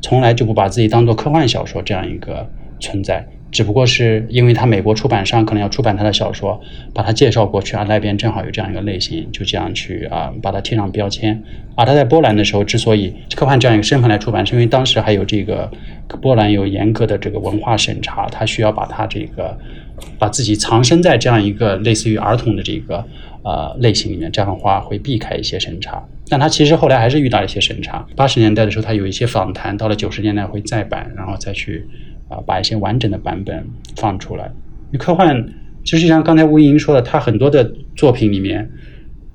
[0.00, 3.26] 从来就不把自己当做科幻小说这样一个存在。
[3.50, 6.60] 只不过是因为他美国出版商可能要出版他的小说，
[6.92, 11.42] 把他介绍过去啊，那边正好有这样一个类型，就这样去啊，把它贴上标签。
[11.74, 15.70] 而他在波兰的时候，之所以科幻这样一个身份来出版，是因为当时还有这个
[16.20, 19.56] 波兰有严格的这个文化审查，他需要把他这个
[20.18, 23.02] 把自己藏身在这样一个类似于儿童的这个
[23.44, 26.04] 呃类型里面，这样的话会避开一些审查。
[26.28, 28.06] 但他其实后来还是遇到一些审查。
[28.14, 31.88] 八十年代的时候，他有一些访谈，到了九十年代会再版，然后再去。
[32.28, 34.50] 啊，把一些完整的版本放出来。
[34.98, 35.46] 科幻
[35.84, 38.70] 其实像刚才吴莹说的，他很多的作品里面，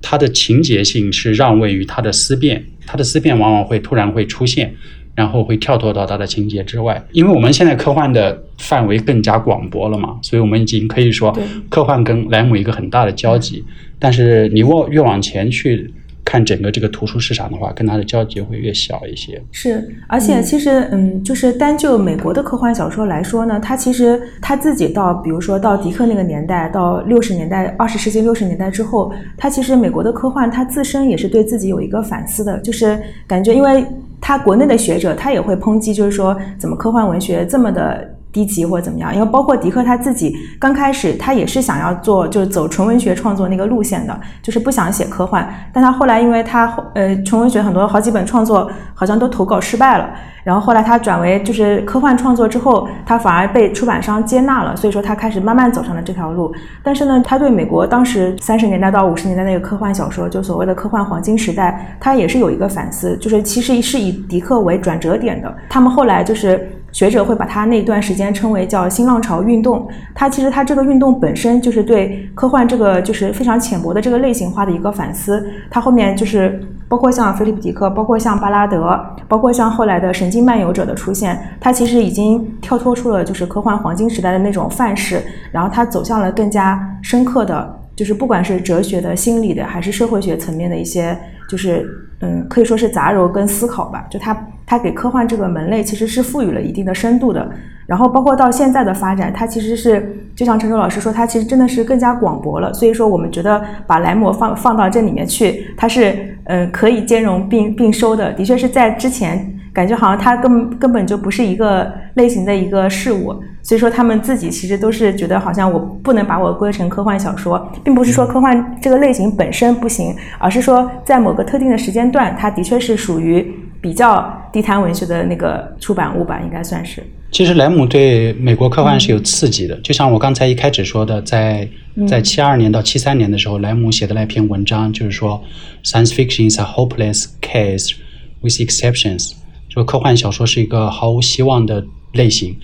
[0.02, 4.74] 他的情节性是让位于他的思辨，他的思辨往往会突然会出现，
[5.16, 7.04] 然后会跳脱到他的情节之外。
[7.12, 11.38] 因为我们现在科幻的范围更加广博了嘛，所以我们已经可以说
[11.70, 13.64] 科幻跟莱姆一个很大的交集。
[14.00, 15.94] 但是你往越往前去。
[16.26, 19.42] 看整个这个图书市场的话，跟它的交集会越小一些。
[19.52, 33.86] 是，而且其实，嗯，就是单就美国的科幻小说来说呢，它其实它自己到，比如说到迪克那个年代，到六十年代，二十世纪六十年代之后，它其实美国的科幻它自身也是对自己有一个反思的，就是感觉，因为
[34.22, 38.13] 它国内的学者他也会抨击，就是说怎么科幻文学这么的。
[38.34, 39.14] 低级或者怎么样？
[39.14, 45.48] 因为包括迪克他自己刚开始，他也是想要做，就是走纯文学创作那个路线的，就是不想写科幻。
[45.72, 46.66] 但他后来，因为他
[46.96, 50.10] 呃纯文学很多好几本创作好像都投稿失败了，
[50.44, 56.52] 然后后来他转为就是科幻创作之后，他反而被出版商接纳了，所以说他开始慢慢走上了这条路。
[56.82, 65.56] 但是呢，他对美国当时三十年代到五十年代那个科幻小说，就所谓的科幻黄金时代，他也是有一个反思，就是其实是以迪克为转折点的。
[65.70, 66.68] 他们后来就是。
[66.94, 69.86] 学者会把他那段时间称为叫新浪潮运动。
[70.16, 75.46] 他其实他这个运动本身就是对科幻这个就是非常浅薄的这个类型化的一个反思。
[75.70, 91.18] 他后面就是包括像菲利普迪克，包括像巴拉德，包括像后来的神经漫游者的出现，他其实已经跳脱出了就是科幻黄金时代的那种范式，然后他走向了更加深刻的，就是不管是哲学的、心理的，还是社会学层面的一些，
[91.50, 91.88] 就是
[92.22, 94.06] 嗯，可以说是杂糅跟思考吧。
[94.10, 94.48] 就他。
[94.66, 97.48] 它给科幻这个门类其实是赋予了一定的深度的，
[97.86, 102.74] 然后包括到现在的发展，它其实是就像陈舟老师说，它其实真的是更加广博了。
[102.74, 108.32] 所以说，我们觉得把莱姆放放到这里面去，它是嗯可以兼容并并收的。
[108.34, 113.36] 的确是在之前感觉好像它根根本就不是一个类型的一个事物。
[113.62, 123.54] 所以说，他们自己其实都是觉得好像我不能把我归成科幻小说，并不是说科幻这个类型本身不行，而是说在某个特定的时间段，它的确是属于。
[123.84, 127.04] 比较地摊文学的那个出版物吧，应该算是。
[127.32, 131.68] 其实莱姆对美国科幻是有刺激的，就像我刚才一开始说的，在
[132.08, 135.44] 在七二年到七三年的时候，莱姆写的那篇文章就是说
[135.84, 137.94] ，Science fiction is a hopeless case
[138.40, 139.34] with exceptions，
[139.74, 142.56] 说科幻小说是一个毫无希望的类型，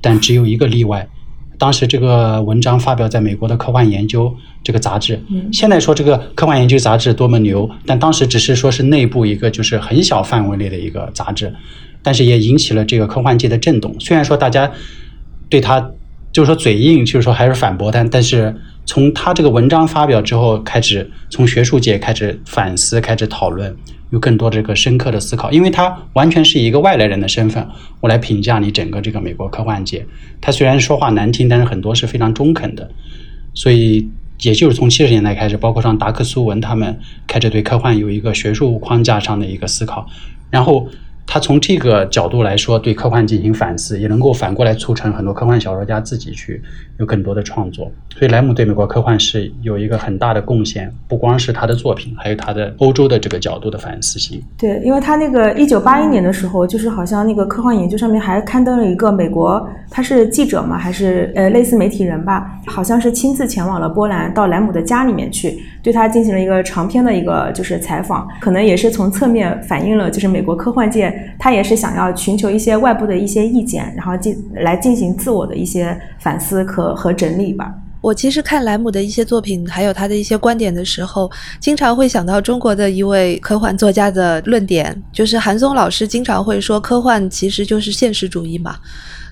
[0.00, 1.08] 但只有一个例外。
[1.58, 5.20] 当时这个文章发表在美国的科幻研究这个杂志。
[5.52, 11.52] 现在说这个科幻研究杂志多么牛，但当时只是说是内部一个就是很小范围内的一个杂志，
[12.02, 13.94] 但是也引起了这个科幻界的震动。
[13.98, 14.70] 虽然说大家
[15.48, 15.90] 对他
[16.32, 23.74] 就是说嘴硬，就是说还是反驳，但但是从他这个文章发表之后开始，从学术界开始反思，开始讨论，
[24.14, 25.52] 有更多这个深刻的思考。
[25.52, 27.68] 因为他完全是一个外来人的身份，
[28.00, 30.06] 我来评价你整个这个美国科幻界。
[30.40, 32.90] 他虽然说话难听，但是很多是非常中肯的。
[33.52, 34.08] 所以，
[34.40, 40.06] 也就是从七十年代开始，包括像达克苏文他们开始对科幻有一个学术框架上的一个思考，
[40.50, 40.88] 然后。
[41.26, 46.62] 他从这个角度来说，对科幻进行反思，也能够反过来促成很多科幻小说家自己去
[46.98, 47.90] 有更多的创作。
[48.16, 54.40] 所以莱姆对美国科幻是有一个很大的贡献，不光是他的作品，还有他的欧洲的这个角度的反思性。
[54.56, 71.12] 对，因为他那个一九八一年的时候，就是好像那个科幻研究上面还刊登了一个美国，他是记者嘛，还是呃类似媒体人吧，好像是亲自前往了波兰，到莱姆的家里面去，对他进行了一个长篇的一个就是采访，可能也是从侧面反映了就是美国科幻界。
[71.38, 77.74] 他也是想要寻求一些外部的一些意见，然后进来进行自我的一些反思和和整理吧。
[78.00, 88.76] 我其实看莱姆的一些作品，还有他的一些观点的时候，经常会想到中国的一位科幻作家的论点，就是韩松老师经常会说，科幻其实就是现实主义嘛。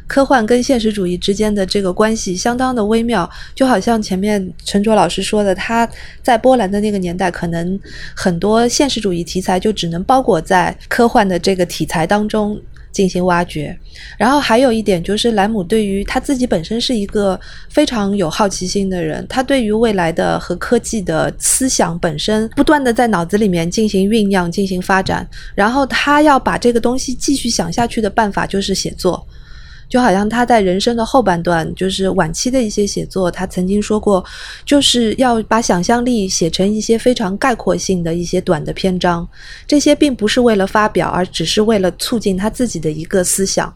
[0.07, 5.89] 科幻跟现实主义之间的这个关系相当的微妙，就好像前面陈卓老师说的，他
[6.23, 7.79] 在波兰的那个年代，可能
[8.15, 12.61] 很多现实主义题材就只能包裹在科幻的这个题材当中
[12.93, 13.75] 进行挖掘。
[14.19, 17.39] 然后还有一点就是，莱姆对于他自己本身是一个
[17.71, 25.27] 非常有好奇心的人，他对于未来的和科技的思想本身不断的在脑子里面进行酝酿、进行发展。
[25.55, 29.27] 然后他要把这个东西继续想下去的办法就是写作。
[29.93, 34.25] 就好像他在人生的后半段，就是晚期的一些写作，他曾经说过，
[34.65, 39.29] 就是要把想象力写成一些非常概括性的一些短的篇章，
[39.67, 43.71] 这些并不是为了发表，而只是为了促进他自己的一个思想。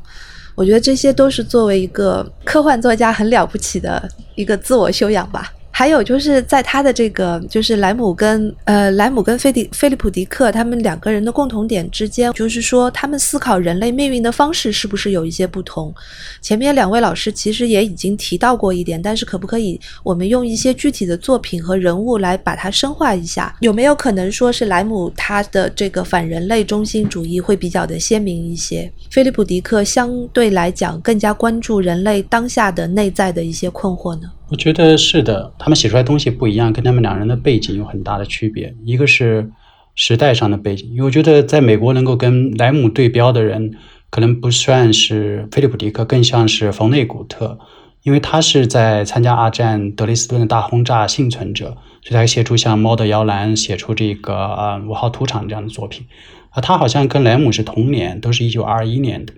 [0.55, 5.53] 我觉得这些都是作为一个科幻作家很了不起的一个自我修养吧。
[5.79, 15.95] 还有就是在他的这个，就是莱姆跟呃莱姆跟菲迪菲利普迪克他们两个人的共同点之间，就是说他们思考人类命运的方式是不是有一些不同？
[16.41, 23.55] 前面两位老师其实也已经提到过一点，但是可不可以我们用一些具体的作品和人物来把它深化一下？
[23.61, 28.91] 有没有可能说是莱姆他的这个反人类中心主义会比较的鲜明一些？
[29.11, 34.23] 菲利普迪克相对来讲更加关注人类当下的内在的一些困惑呢？
[34.49, 38.73] 我觉得是的，他们写出来东西不一样，跟他们两人的背景有很大的区别。
[38.85, 39.51] 一个是
[39.97, 43.73] 时代上的背景，因为我觉得在美国能够跟莱姆对标的人，
[44.09, 47.59] 可能不算是菲利普迪克，更像是冯内古特，
[48.05, 56.07] 因为他是在参加二战德累斯顿的大轰炸幸存者，所以他写出像《猫的摇篮》，写出这个呃五号土场这样的作品。
[56.51, 59.33] 啊，他好像跟莱姆是同年，都是一九二一年的。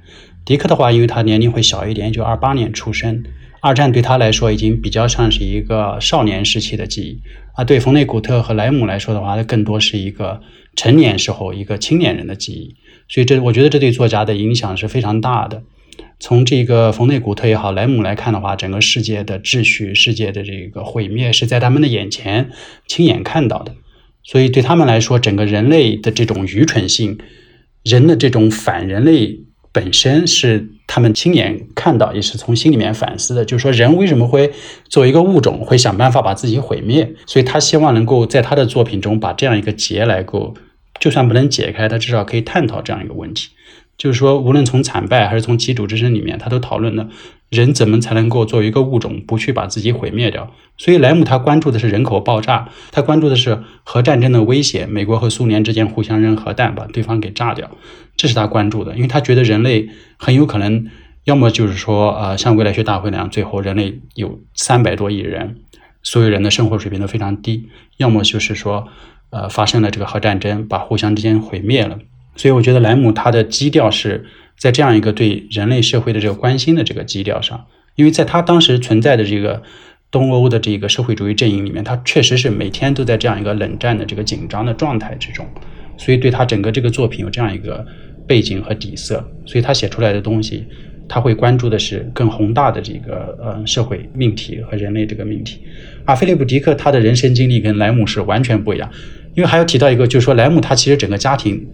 [0.44, 3.24] 迪克的话，因为他年龄会小一点，一九二八年出生。
[3.60, 7.20] 二战对他来说已经比较像是一个少年时期的记忆，
[7.54, 10.40] 而对冯内古特和莱姆来说的话，它更多是一个
[10.76, 12.76] 成年时候一个青年人的记忆。
[13.08, 15.62] 所以这我觉得这对作家的影响是非常大的。
[16.20, 22.50] 从这个冯内古特也好，莱姆来看的话，整个世界的秩序、世界的这个毁灭是在他们的眼前
[22.86, 23.74] 亲眼看到的。
[24.22, 27.18] 所以对他们来说，整个人类的这种愚蠢性，
[27.82, 29.40] 人的这种反人类。
[29.70, 33.44] 本身是他们亲眼看到，也是从心里面反思的。
[33.44, 34.50] 就是说，人为什么会
[34.88, 37.14] 作为一个物种，会想办法把自己毁灭？
[37.26, 40.54] 所以他希望能够在他的作品中把这样一个结来够，
[40.98, 43.50] 就算不能解开，他至少可以探讨这样一个问题。
[43.96, 47.08] 就是说，无论从惨败还是从其主之身里面，他都讨论了。
[47.50, 50.52] 人怎么才能够作为一个物种，不去把自己毁灭掉？
[50.76, 57.70] 所以莱姆他关注的是人口爆炸，他关注的是核战争的威胁，美国和苏联之间互相扔核弹，把对方给炸掉，
[58.16, 58.94] 这是他关注的。
[58.96, 60.86] 因为他觉得人类很有可能，
[61.24, 65.56] 要么就是说，呃，像未来学大会那样，最后人类有三百多亿人，
[66.02, 68.86] 所有人的生活水平都非常低；要么就是说，
[69.30, 71.98] 呃，发生了这个核战争，把互相之间毁灭了。
[72.36, 74.26] 所以我觉得莱姆他的基调是。
[74.58, 79.62] 在这样一个对人类社会的这个关心的这个基调上，因为在他当时存在的这个
[80.10, 85.46] 东欧的这个社会主义阵营里面，他确实是每天都在这样一个冷战的这个紧张的状态之中，
[85.96, 87.86] 所以对他整个这个作品有这样一个
[88.26, 90.66] 背景和底色，所以他写出来的东西，
[91.08, 95.60] 他会关注的是更宏大的这个呃社会命题和人类这个命题。
[96.04, 98.90] 而菲利普·迪克他的人生经历跟莱姆是完全不一样，
[99.34, 101.68] 因为还要提到一个，就是说莱姆他其实整个家庭。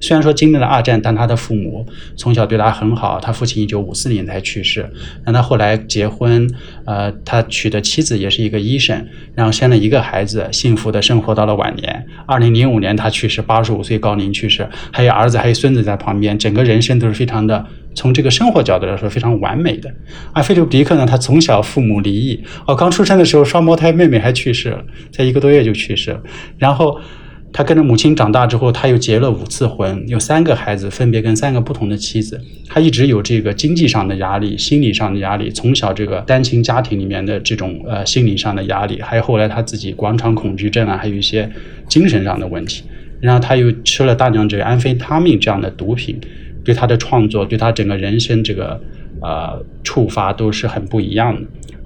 [0.00, 1.86] 虽然说经历了二战，但他的父母
[2.16, 3.20] 从小对他很好。
[3.20, 4.90] 他父亲一九五四年才去世，
[5.24, 6.48] 但他后来结婚，
[6.86, 12.06] 呃，他娶的妻子也是一个医生，然后生了一个孩子，幸福的生活到了晚年。
[12.26, 19.92] 二零零五年他去世，八十五岁高龄去世，还有儿子，还有孙子在旁边，整个人生都是非常的从这个生活角度来说非常完美的。
[20.32, 26.22] 而菲利普·迪克呢，他从小父母离异，哦，刚出生的时候双胞胎妹妹还去世了，才一个多月就去世了。
[26.56, 26.98] 然后
[27.52, 32.40] 他跟着母亲长大之后，他又结了五次婚，有三个孩子，分别跟三个不同的妻子。
[32.68, 41.50] 他一直有这个经济上的压力、心理上的压力，从小这个单亲家庭里面的这种呃心理上的压力，还有后来他自己广场恐惧症啊，还有一些
[41.88, 42.84] 精神上的问题。
[43.20, 46.18] 然后他又吃了大量这个安非他命这样的毒品。
[46.62, 48.78] 对他的创作，对他整个人生这个
[49.22, 51.40] 呃触发都是很不一样的。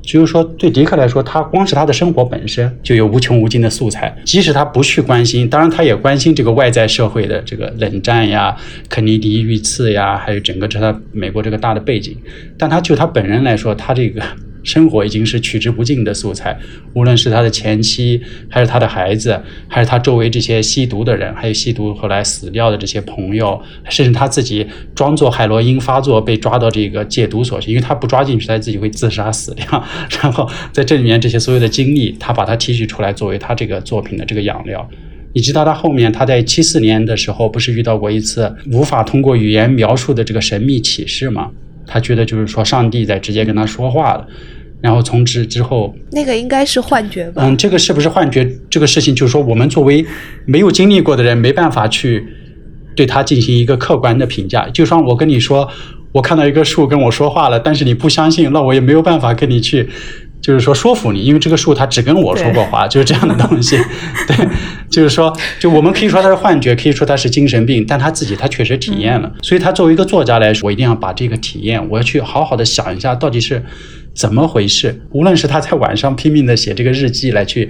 [0.07, 4.15] 就是说，对迪克来说，他光是他的生活本身就有无穷无尽的素材。
[4.25, 8.57] 即使他不去关心，当然他也关心这个外在社会的这个冷战呀、
[8.89, 12.17] 肯尼迪遇刺呀，还有整个这他美国这个大的背景。
[12.59, 14.23] 但他就他本人来说，他这个。
[14.65, 16.59] 生活已经是取之不尽的素材，
[16.95, 23.61] 无论是他的前妻，还是他的孩子，还是他周围这些吸毒的人，还有吸毒后来死掉的这些朋友，
[23.91, 29.67] 甚至他自己装作海洛因发作被抓到这个戒毒所去，因为他不抓进去，他自己会自杀死掉。
[30.23, 34.89] 然后在这里面这些所有的经历，他把它提取出来作为他这个作品的这个养料。
[35.35, 41.51] 你知道他后面他在七四年的时候不是遇到过一次无法通过语言描述的这个神秘启示吗？
[41.87, 44.27] 他觉得就是说上帝在直接跟他说话了。
[44.85, 47.41] 然后从此之后，那个应该是幻觉吧？
[47.43, 48.47] 嗯，这个是不是幻觉？
[48.69, 50.05] 这个事情就是说，我们作为
[50.45, 52.23] 没有经历过的人，没办法去
[52.95, 54.69] 对他进行一个客观的评价。
[54.69, 55.67] 就算我跟你说，
[56.13, 59.89] 我看到一个树跟我说话了，但是你不相信，那我也没有办法跟你去，
[60.43, 63.79] 就是说说服你，因为这个树它只跟我说过话，就是这样的东西。
[64.29, 64.37] 对，
[64.91, 69.33] 就是说，就我们可以说它是幻觉，可以说它是精神病，但他自己他确实体验了。
[69.41, 73.65] 所以他作为一个作家来说，我一定要把这个体验，我要去好好的想一下，到底是。
[74.15, 74.95] 怎么回事？
[75.11, 77.69] 无论是他在晚上拼命的写这个日记来去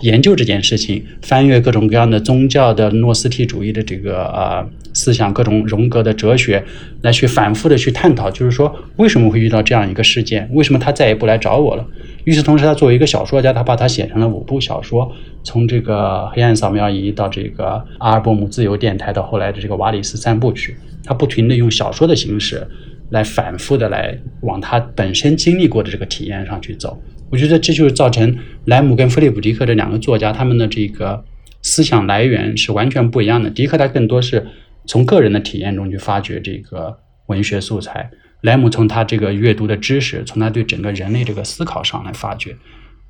[0.00, 6.62] 研究这件事情，翻阅各种各样的宗教的诺斯替主义的这个呃思想，各种荣格的哲学，
[7.00, 10.46] 来去反复的去探讨，就是说为什么会遇到这样一个事件？
[10.52, 11.86] 为什么他再也不来找我了？
[12.24, 15.10] 与此同时，他作为一个小说家，他把他写成了五部小说，
[15.44, 22.66] 从这个黑暗扫描仪到这个阿尔伯姆自由电台，到后来的这个瓦里斯三部曲，他不停的用小说的形式。
[23.10, 27.00] 来反复的来往他本身经历过的这个体验上去走，
[27.30, 31.24] 我觉得这就是造成莱姆跟菲利普迪克这两个作家他们的这个
[31.62, 33.48] 思想来源是完全不一样的。
[33.50, 34.46] 迪克他更多是
[34.86, 38.10] 从个人的体验中去发掘这个文学素材，
[38.42, 42.56] 莱姆从他这个阅读的知识，从他对整个人类这个思考上来发掘。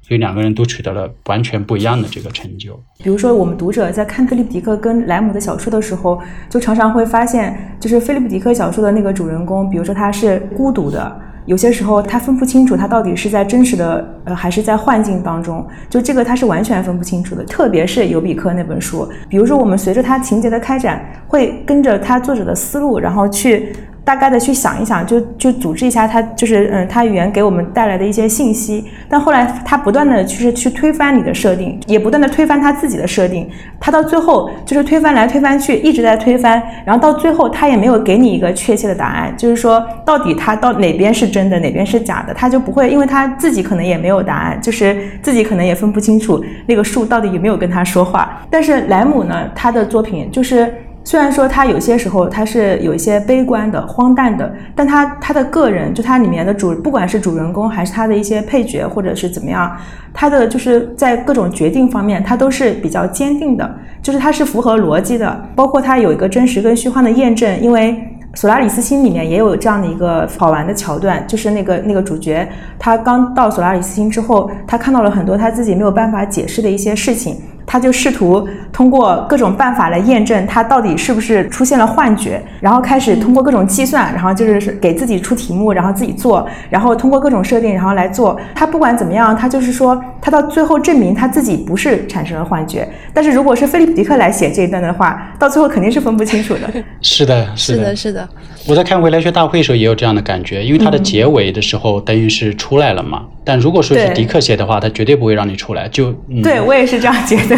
[0.07, 2.80] 所以两个人都取得了完全不一样的这个成就。
[3.02, 17.44] 比如说，我们读者在看菲利普迪克跟莱姆的小说的时候，就常常会发现，就是菲利普迪克小说的那个主人公，比如说他是孤独的，有些时候他分不清楚他到底是在真实的呃还是在幻境当中，就这个他是完全分不清楚的。
[17.44, 23.74] 特别是尤比克那本书，比如说我们随着他情节的开展，会跟着他作者的思路，然后去。
[24.07, 28.84] 大概的去想一想，就就组织一下他就是嗯，他语言给我们带来的一些信息。
[29.09, 33.50] 但后来他不断的就是去推翻你的设定，也不断的推翻他自己的设定。
[33.80, 36.62] 他到最后就是推翻来推翻去，一直在推翻。
[36.84, 48.40] 然后到最后他也没有给你一个确切的答案，就是说到底他到哪边是真的，哪边是假的，他就不会，因为他自己可能也没有答案，就是自己可能也分不清楚那个树到底有没有跟他说话。
[48.48, 50.72] 但是莱姆呢，他的作品就是。
[51.07, 59.70] 虽然说他有些时候他是有一些悲观的、荒诞的，但他他的个人就他里面的主，不管是主人公还是他的一些配角或者是怎么样，
[60.12, 65.48] 他的就是在各种决定方面，他都是比较坚定的，就是他是符合逻辑的。
[65.54, 67.92] 包括他有一个真实跟虚幻的验证，因为
[68.34, 72.48] 《索拉里斯星》里面也有这样的一个好玩的桥段，就是那个那个主角
[72.80, 77.36] 他刚到索拉里斯星之后，他看到了很多他自己没有办法解释的一些事情。
[77.66, 88.38] 他就试图通过各种办法来验证他到底是不是出现了幻觉，然后开始通过各种计算，然后就是给自己出题目，然后自己做，然后通过各种设定，然后来做。
[88.54, 92.88] 他不管怎么样，他就是说，他到最后证明他自己不是产生了幻觉。
[93.12, 96.72] 但是如果是菲利普迪克来写这一段的话，到最后肯定是分不清楚的。
[97.00, 98.28] 是的，是的，是的。
[98.68, 103.24] 我在看未来学大会的时候也有这样的感觉，因为它的结尾的时候等于是出来了嘛。
[103.44, 105.88] 但如果说是迪克写的话，他绝对不会让你出来。
[105.88, 106.12] 就
[106.42, 107.56] 对我也是这样觉得。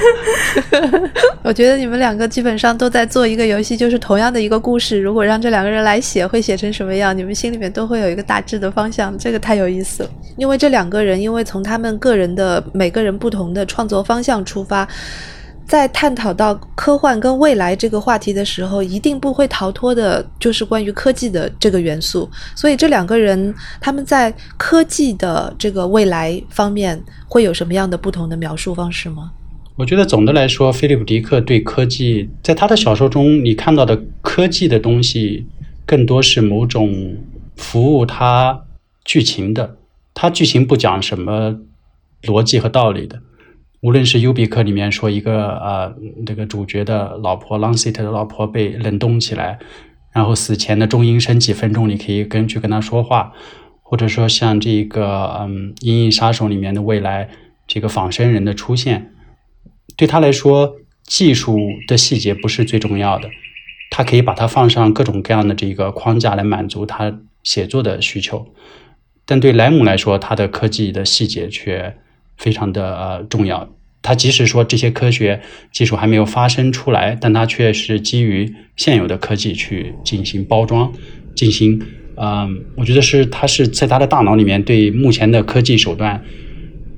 [1.42, 7.16] 我觉得你们两个基本上都在做一个游戏，就是同样的一个故事，如果让这两个人来写，会写成什么样？
[7.16, 9.16] 你们心里面都会有一个大致的方向。
[9.18, 14.88] 这个太有意思了，因为这两个人，因为从他们个人的每个人不同的创作方向出发。
[15.70, 22.28] 在探讨到科幻跟未来这个话题的时候，一定不会逃脱的，就是关于科技的这个元素。
[22.56, 29.30] 所以这两个人他们在科技的这个未来方面会有什么样的不同的描述方式吗？
[29.76, 35.46] 我觉得总的来说，菲利普·迪克对科技，在他的小说中，你看到的科技的东西。
[35.86, 37.16] 更多是某种
[37.56, 38.62] 服务他
[39.04, 39.76] 剧情的。
[40.14, 41.56] 他剧情不讲什么
[42.22, 43.20] 逻辑和道理的。
[43.82, 45.94] 无论是尤比克里面说一个呃
[46.26, 49.58] 这个主角的老婆 l a n c e t 的老婆被冷冻起来，
[50.12, 53.32] 然后死前的中阴身几分钟你可以跟去跟他说话，
[53.82, 57.30] 或者说像这个嗯《阴影杀手》里面的未来
[57.66, 59.12] 这个仿生人的出现，
[59.96, 60.74] 对他来说
[61.04, 61.58] 技术
[61.88, 63.30] 的细节不是最重要的，
[63.90, 68.46] 他可以把它放上各种各样的这个框架来满足他写作的需求，
[69.24, 71.96] 但对莱姆来说，他的科技的细节却。
[72.40, 73.68] 非常的呃重要，
[74.00, 80.90] 它即使说这些科学技术还没有发生出来，但它却是基于现有的科技去进行包装，
[81.36, 81.80] 进行
[82.16, 86.24] 嗯，我觉得是它是在他的大脑里面对目前的科技手段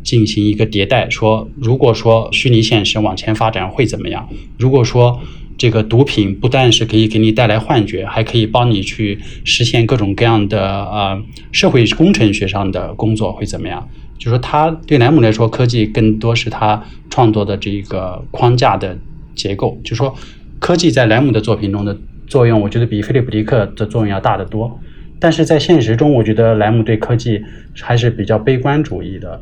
[0.04, 4.28] 进行一个迭代，说如果说虚拟现实往前发展会怎么样？
[4.56, 5.20] 如果说
[5.58, 11.22] 这个毒品不但是可以给你带来幻觉，还可以帮你去实现各种各样的呃
[11.52, 13.88] 社会工程学上的工作会怎么样？
[14.22, 18.96] 就说他对莱姆来说，科技更多是他创作的这个框架的
[19.34, 19.76] 结构。
[19.82, 20.14] 就说
[20.60, 21.98] 科技在莱姆的作品中的
[22.28, 24.78] 作用，我觉得比菲利普迪克的作用要大得多。
[25.18, 27.42] 但是在现实中，我觉得莱姆对科技
[27.80, 29.40] 还是比较悲观主义的。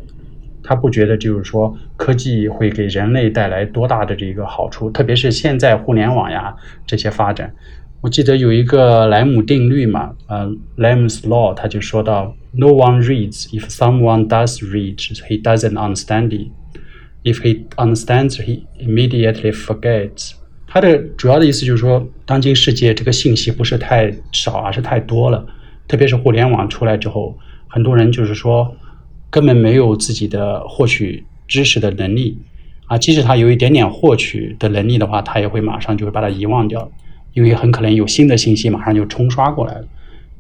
[0.62, 6.56] 他不觉得就是说科技会给人类带来多大的这个好处，特别是现在互联网呀
[6.86, 7.52] 这些发展。
[8.02, 16.48] 我记得有一个莱姆定律嘛，呃，Lam's Law，他就说到，No one reads if someone does read, he doesn't understand it.
[17.22, 20.32] If he understands, he immediately forgets.
[20.66, 25.46] 他的主要的意思就是说，当今世界这个信息不是太少，而是太多了。
[25.86, 27.36] 特别是互联网出来之后，
[27.68, 28.74] 很多人就是说，
[29.28, 32.38] 根本没有自己的获取知识的能力
[32.86, 32.96] 啊。
[32.96, 36.90] 即使他有一点点获取的能力的话，他也会马上就会把它遗忘掉。
[37.32, 39.84] 因为很可能有新的信息马上就冲刷过来了，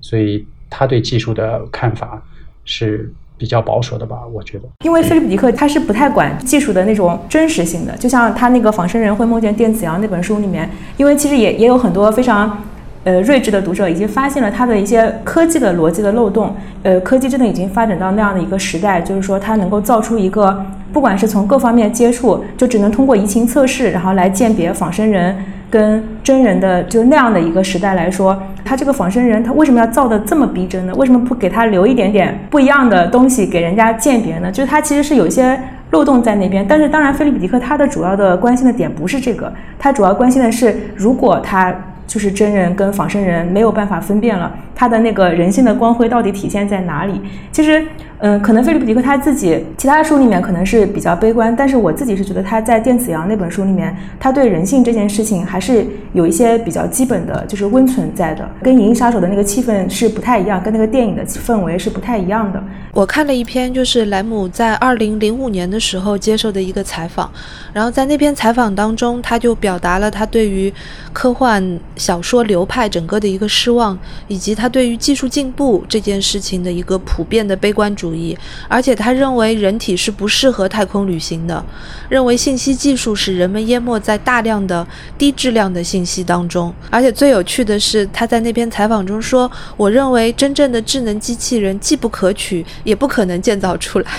[0.00, 2.22] 所以他对技术的看法
[2.64, 4.18] 是比较保守的吧？
[4.32, 12.62] 我觉得，因为菲利普迪克他是不太管技术的那种真实性的，就像他那个仿生人会梦见电子羊那本书里面，因为其实也也有很多非常
[13.04, 25.36] 呃睿智的读者已经发现了他的一些科技的逻辑的漏洞，呃，科技真的已经发展到那样的一个时代，就是说它能够造出一个不管是从各方面接触，就只能通过移情测试，然后来鉴别仿生人。
[25.70, 30.92] 跟真人的就那样的一个时代来说，他这个仿生人他为什么要造的这么逼真呢？
[30.96, 34.50] 为什么不给他留一点点不一样的东西给人家鉴别呢？
[34.50, 35.58] 就是他其实是有一些
[35.92, 36.66] 漏洞在那边。
[36.68, 41.74] 但是当然，菲利比迪克他的主要的关心的点不是这个，他主要关心的是如果他。
[42.10, 47.20] 就是真人跟仿生人没有办法分辨了，他的那个人性的光辉到底体现在哪里？
[47.52, 47.86] 其实，
[48.18, 62.60] 嗯，可能菲利普迪克他自己其他的书里面可能是比较悲观，但是我自己是觉得他在《电子羊》那本书里面，他对人性这件事情还是有一些比较基本的，就是温存在的，跟《银翼杀手》的那个气氛是不太一样，跟那个电影的氛围是不太一样的。
[62.92, 67.30] 我看了一篇，就是莱姆在二零零五年的时候接受的一个采访，
[67.72, 70.72] 然后在那篇采访当中，他就表达了他对于
[71.12, 71.78] 科幻。
[72.00, 73.96] 小说流派整个的一个失望，
[74.26, 78.36] 以及他对于技术进步这件事情的一个普遍的悲观主义，
[78.66, 81.62] 而且他认为人体是不适合太空旅行的，
[82.08, 84.86] 认为信息技术使人们淹没在大量的
[85.18, 86.72] 低质量的信息当中。
[86.88, 94.10] 而且最有趣的是，他在那篇采访中说：“我认为真正的智能机器人既不可取，也不可能建造出来。”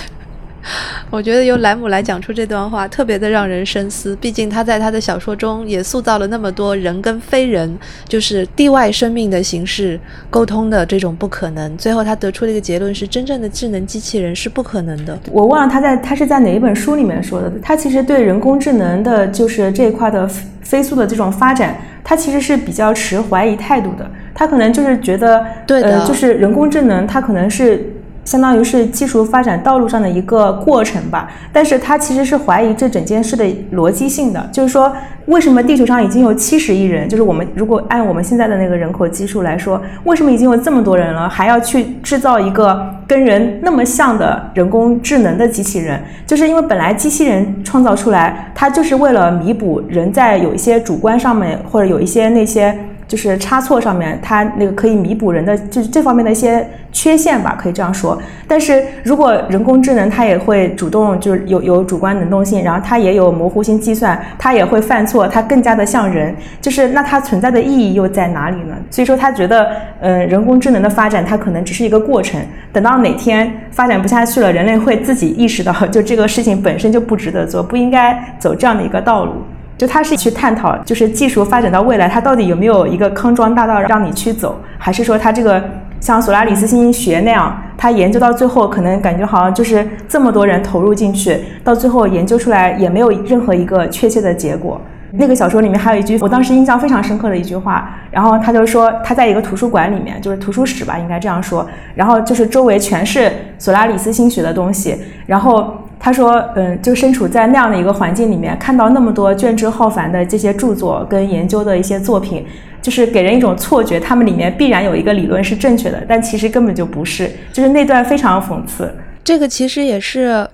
[1.10, 4.16] 我觉得由莱姆来讲出这段话，特别的让人深思。
[4.16, 9.98] 毕竟他在他的小说中也塑造了那么多人跟非人，就是地外生命的形式
[10.30, 11.76] 沟通的这种不可能。
[11.76, 15.18] 最后他得出的一个结论是，真正的智能机器人是不可能的。
[15.30, 17.52] 我忘了他在他是在哪一本书里面说的。
[17.62, 20.28] 他其实对人工智能的，就是这一块的
[20.62, 24.08] 飞速的这种发展，他其实是比较持怀疑态度的。
[24.34, 27.84] 他可能就是觉得，对的，就是人工智能，它可能是。
[28.24, 33.44] 相当于是技术发展道路上的一个过程吧，但是他其实是怀疑这整件事的
[33.74, 34.92] 逻辑性的，就是说，
[35.26, 46.00] 为什么地球上已经有七十亿人，就是我们如果按我们现在的那个人口基数来说，为什么已经有这么多人了，还要去制造一个跟人那么像的人工智能的机器人？
[46.24, 52.72] 就是因为本来机器人创造出来，它就是为了弥补人在有一些主观上面或者有一些那些。
[53.12, 58.18] 就是差错上面，它那个可以弥补人的，就是这方面的一些缺陷吧，可以这样说。
[58.48, 68.74] 但是如果人工智能它也会主动，就是有有主观能动性，然后它也有模糊性计算，它也会犯错，它更加的像人，就是那它存在的意义又在哪里呢？
[68.90, 72.40] 所以说他觉得，嗯，人工智能的发展它可能只是一个过程，
[72.72, 79.34] 等到哪天发展不下去了，人类会自己意识到，就这个事情本身就不值得做，不应该走这样的一个道路。
[79.82, 85.60] 就他是去探讨，就是技术发展到未来，它到底有没有一个康庄大道让你去走，还是说他这个
[85.98, 94.80] 像索拉里斯星学那样，他研究到最后可能感觉好像就是这么多人投入进去，到最后研究出来也没有任何一个确切的结果。
[95.14, 101.66] 那个小说里面还有一句我当时印象非常深刻的一句话，然后他就说他在一个图书馆里面，就是图书室吧，应该这样说，
[101.96, 105.76] 然后就是周围全是索拉里斯星学的东西，然后。
[106.04, 112.44] 他说：“嗯，就身处在那样的一个环境里面，看到那么多卷帙浩繁的这些著作跟研究的一些作品，
[112.82, 117.30] 就是给人一种错觉，他们里面必然有一个理论是正确的，但其实根本就不是。
[117.52, 118.92] 就是那段非常讽刺。
[119.22, 120.44] 这个其实也是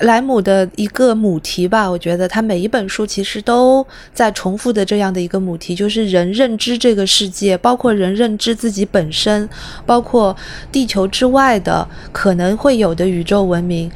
[0.00, 1.90] 莱姆的一个母题吧？
[1.90, 9.48] 我觉得他每一本书其实都在重复的这样的一个母题，就是人认知这个世界，包括人认知自己本身，
[9.86, 10.36] 包括
[10.70, 13.90] 地球之外的可能会有的宇宙文明。”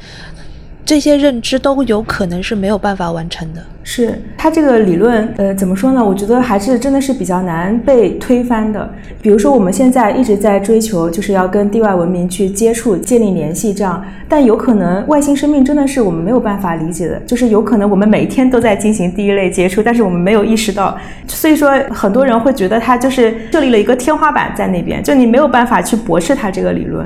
[0.85, 3.61] 这些认知都有可能是没有办法完成的。
[3.85, 6.03] 是他这个理论，呃，怎么说呢？
[6.03, 8.89] 我觉得还是真的是比较难被推翻的。
[9.21, 14.01] 比如说，我们现在一直在追求，就是要跟地外文明去接触、建立联系，这样。
[14.29, 20.97] 但有可能外星生命真的是我们没有办法理解的，就是有可能我们每天都在进行第一类接触，但是我们没有意识到。
[21.27, 27.05] 所以说，很多人会觉得他就是设立了一个天花板在那边，就你没有办法去驳斥他这个理论。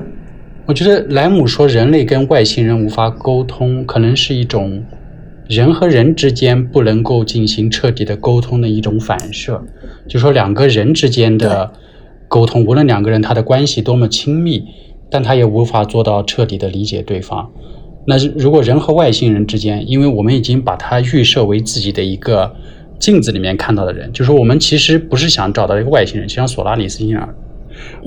[0.67, 4.83] 我觉得莱姆说人类跟外星人无法沟通，可能是一种
[5.47, 9.63] 人和人之间不能够进行彻底的沟通的一种反射。
[10.09, 11.71] 就说两个人之间的
[12.27, 14.65] 沟通，无论两个人他的关系多么亲密，
[15.09, 17.49] 但他也无法做到彻底的理解对方。
[18.05, 22.53] 那如果人和外星人之间，因为我们已经把它预设为自己的一个
[22.99, 27.33] 镜子里面看到的人，就说我们其实不是想找到一个外星人，就像索拉里斯一样。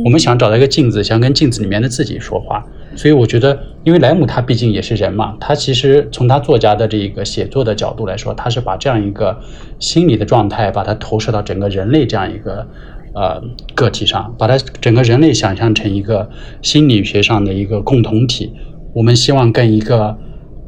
[0.04, 2.64] 我们想找到一个镜子，想跟镜子里面的自己说话，
[2.96, 9.38] 所以我觉得，因为莱姆他毕竟也是人嘛，他其实从他作家的这个写作的角度来说，他是把这样一个
[9.78, 12.66] 心理的状态，把它投射到整个人类这样一个
[13.14, 13.42] 呃
[13.74, 16.28] 个体上，把它整个人类想象成一个
[16.62, 18.52] 心理学上的一个共同体。
[18.94, 20.18] 我们希望跟一个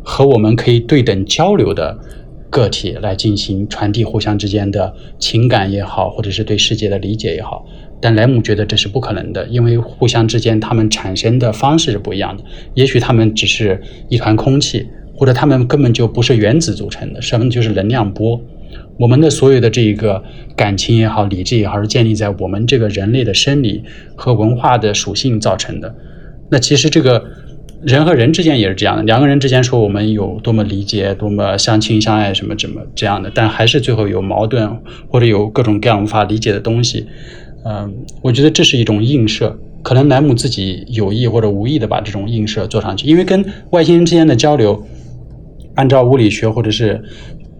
[0.04, 1.98] 和我们可以对等交流的
[2.50, 7.64] 个体来进行传递互相之间的情感也好，或者是对世界的理解也好。
[8.02, 12.42] 但莱姆觉得这是不可能的，因为互相之间他们产生的方式是不一样的。
[12.74, 18.38] 也许他们只是一团空气，或者他们根本就不是原子组成的，什么就是能量波。
[18.98, 20.22] 我们的所有的这个
[20.56, 23.84] 感情也好，理智也好，是建立在我们这个人类的生理
[24.16, 25.94] 和文化的属性造成的。
[26.50, 27.24] 那其实这个
[27.82, 34.78] 人和人之间也是这样的，两个人之间说我们有多么理解、多么相亲相爱什么怎么这样的，但还是最后有矛盾
[35.08, 37.06] 或者有各种各样无法理解的东西。
[37.64, 44.84] 嗯，我觉得这是一种映射，可能莱姆自己有意或者无意的把这种映射做上去，因为跟外星人之间的交流，
[45.76, 47.00] 按照物理学或者是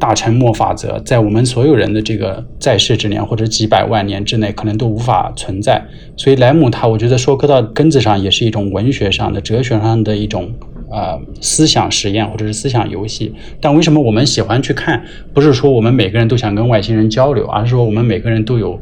[0.00, 5.80] 大沉默法则，在我们所有人的这个在世之年或者几百万年之内，可能都无法存在。
[6.16, 10.50] 所以莱姆他，我觉得说搁到根子上，也是一种文学上的、哲学上的一种
[10.90, 13.32] 呃思想实验或者是思想游戏。
[13.60, 15.04] 但为什么我们喜欢去看？
[15.32, 18.80] 不是说我们每个人都想跟外星人交流，而是说我们每个人都有。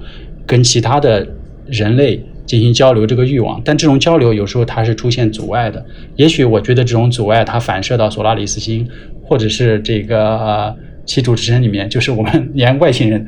[0.51, 1.25] 跟其他的
[1.69, 5.87] 人类进行交流这个欲望，但这种交流有时候它是出现阻碍的。
[6.17, 8.85] 也许我觉得这种阻碍它反射到索拉里斯星，
[9.23, 10.77] 或者是这个呃
[11.07, 13.25] 七主之神里面，就是我们 连外星人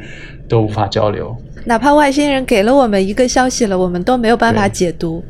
[0.48, 1.32] 都无法交流。
[1.64, 5.22] 哪怕外星人给了我们一个消息了，我们都没有办法解读，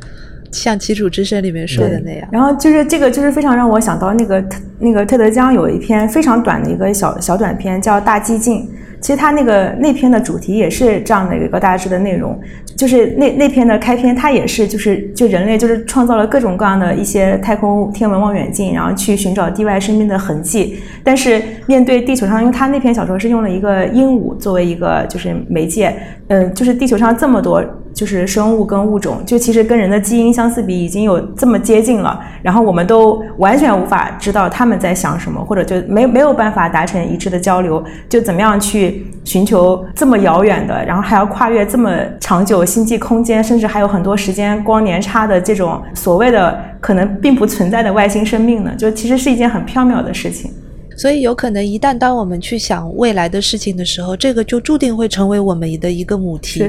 [0.53, 2.27] 像七主之声里面说的那样。
[2.31, 4.45] 然后就是这个，就是非常让我想到那个
[4.79, 8.59] 那个特德江有一篇非常短的一个小小短片，叫《大寂静》。
[9.01, 12.39] 其实他那个那篇的主题也是这样的一个大致的内容，
[12.77, 20.77] 就是那那篇的开篇，它也是就是就人类就是创造了各种各样的一些太空天文望远镜，然后去寻找地外生命的痕迹。
[21.03, 25.93] 但是面对地球上，因为他那篇小说是用了一个鹦鹉作为一个就是媒介，
[26.29, 27.61] 嗯，就是地球上这么多。
[27.93, 48.71] 就是生物跟物种，就其实跟人的基因相似比已经有这么接近了，然后我们都完全无法知道他们在想什么，或者就没没有办法达成一致的交流，就怎么样去寻求这么遥远的，然后还要跨越这么长久星际空间，甚至还有很多时间光年差的这种所谓的可能并不存在的外星生命呢？
[48.75, 50.51] 就其实是一件很缥缈的事情。
[50.95, 56.63] 所以，有可能一旦当我们去想未来的事情的时候，这个就注定会成为我们的一个母题。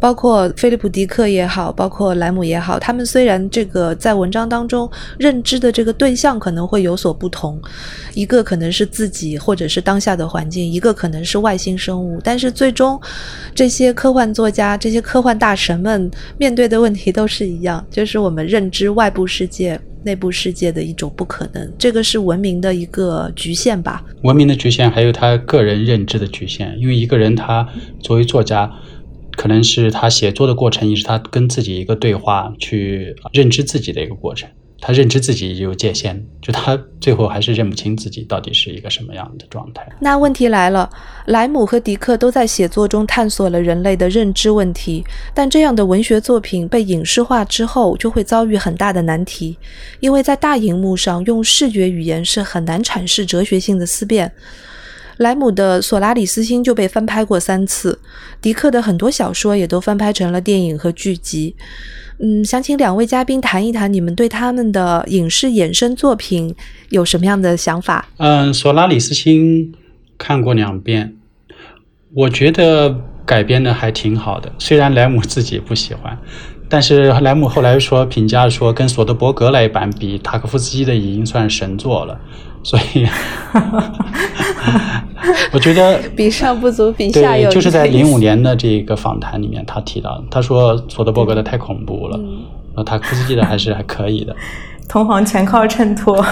[0.00, 4.88] 包括菲利普·迪克也好，包括莱姆也好，他们虽然这个在文章当中
[5.18, 7.60] 认知的这个对象可能会有所不同，
[8.14, 13.00] 一个可能是自己或者是当下的环境，一个可能是外星生物，但是最终
[13.54, 19.80] 这些科幻作家、这些科幻大神们面对的问题都是一样，就是我们认知外部世界。
[20.08, 24.02] 内部世界的一种不可能，这个是文明的一个局限吧？
[24.22, 26.74] 文明的局限，还有他个人认知的局限。
[26.80, 27.68] 因为一个人他
[28.00, 28.72] 作为作家，
[29.36, 34.48] 可能是他写作的过程，也是他跟自己一个对话，去认知自己的一个过程。
[34.80, 39.86] 他认知自己有界限，就他最后还是认不清自己到底是一个什么样的状态。
[40.00, 40.88] 那问题来了，
[41.26, 45.04] 莱姆和迪克都在写作中探索了人类的认知问题，
[45.34, 49.58] 但这样的文学作品被影视化之后，就会遭遇很大的难题，
[49.98, 54.32] 因为在大荧幕上用视觉语言是很难阐释哲学性的思辨。
[55.18, 58.00] 莱姆的《索拉里斯星》就被翻拍过三次，
[58.40, 61.54] 迪克的很多小说也都翻拍成了电影和剧集。
[62.20, 66.54] 嗯，想请两位嘉宾谈一谈你们对他们的影视衍生作品
[66.88, 68.08] 有什么样的想法？
[68.16, 69.72] 嗯，《索拉里斯星》
[70.16, 71.14] 看过两遍，
[72.14, 74.52] 我觉得改编的还挺好的。
[74.58, 76.18] 虽然莱姆自己不喜欢，
[76.68, 82.20] 但是莱姆后来说评价说，跟索德伯格那一版比，塔可夫斯基的已经算神作了。
[82.64, 83.06] 所以，
[85.52, 87.50] 我觉得 比上不足，比下有。
[87.50, 92.18] 对，就是在零五年的这个访谈里面，他提到，他说索德伯格的太恐怖了，
[92.76, 94.34] 那，塔科夫斯基的还是还可以的。
[94.88, 96.24] 同行全靠衬托。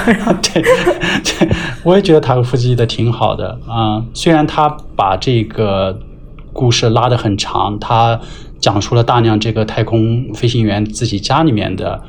[0.42, 1.48] 对，对，
[1.82, 4.02] 我也觉得塔科夫斯基的挺好的啊。
[4.14, 5.98] 虽然他把这个
[6.52, 8.18] 故事拉得很长，他
[8.58, 12.00] 讲述了大量这个太空飞行员自己家里面的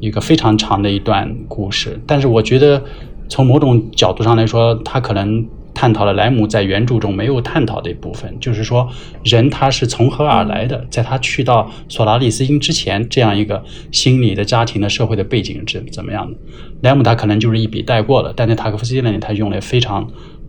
[0.00, 2.82] 一个非常长的一段故事，但是我觉得。
[3.26, 5.44] 从某种角度上来说，他可能
[5.74, 8.88] 探讨了莱姆在原著中没有探讨的一部分，就是说
[9.24, 16.38] 人他是从何而来的，在他去到索拉里斯星之前，这样一个心理的、家庭的、社会的背景是怎么样的？
[16.82, 20.08] 莱姆他可能就是一笔带过了，但在塔可夫斯基那里，他用了非常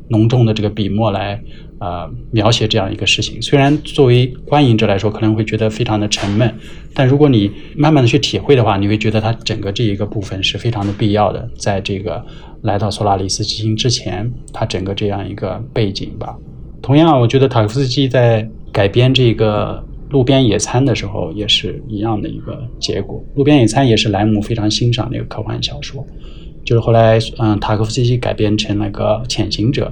[0.10, 1.42] 浓重的这个笔墨来。
[1.78, 6.56] 呃，描写这样一个事情，虽然作为观影者来说可能会觉得非常的沉闷，
[6.94, 11.50] 但如果你慢慢的去体会的话，你会觉得它整个这一个部分是非常的必要的。
[11.58, 12.26] 在这个
[12.66, 16.38] 来到索拉里斯基星之前，他整个这样一个背景吧。
[16.82, 23.24] 同样，我觉得塔夫斯基在改编这个《路边野餐》的时候，也是一样的一个结果。
[23.38, 26.06] 《路边野餐》也是莱姆非常欣赏的一个科幻小说，
[26.64, 29.88] 就是后来嗯，塔科夫斯基改编成那个《潜行者》。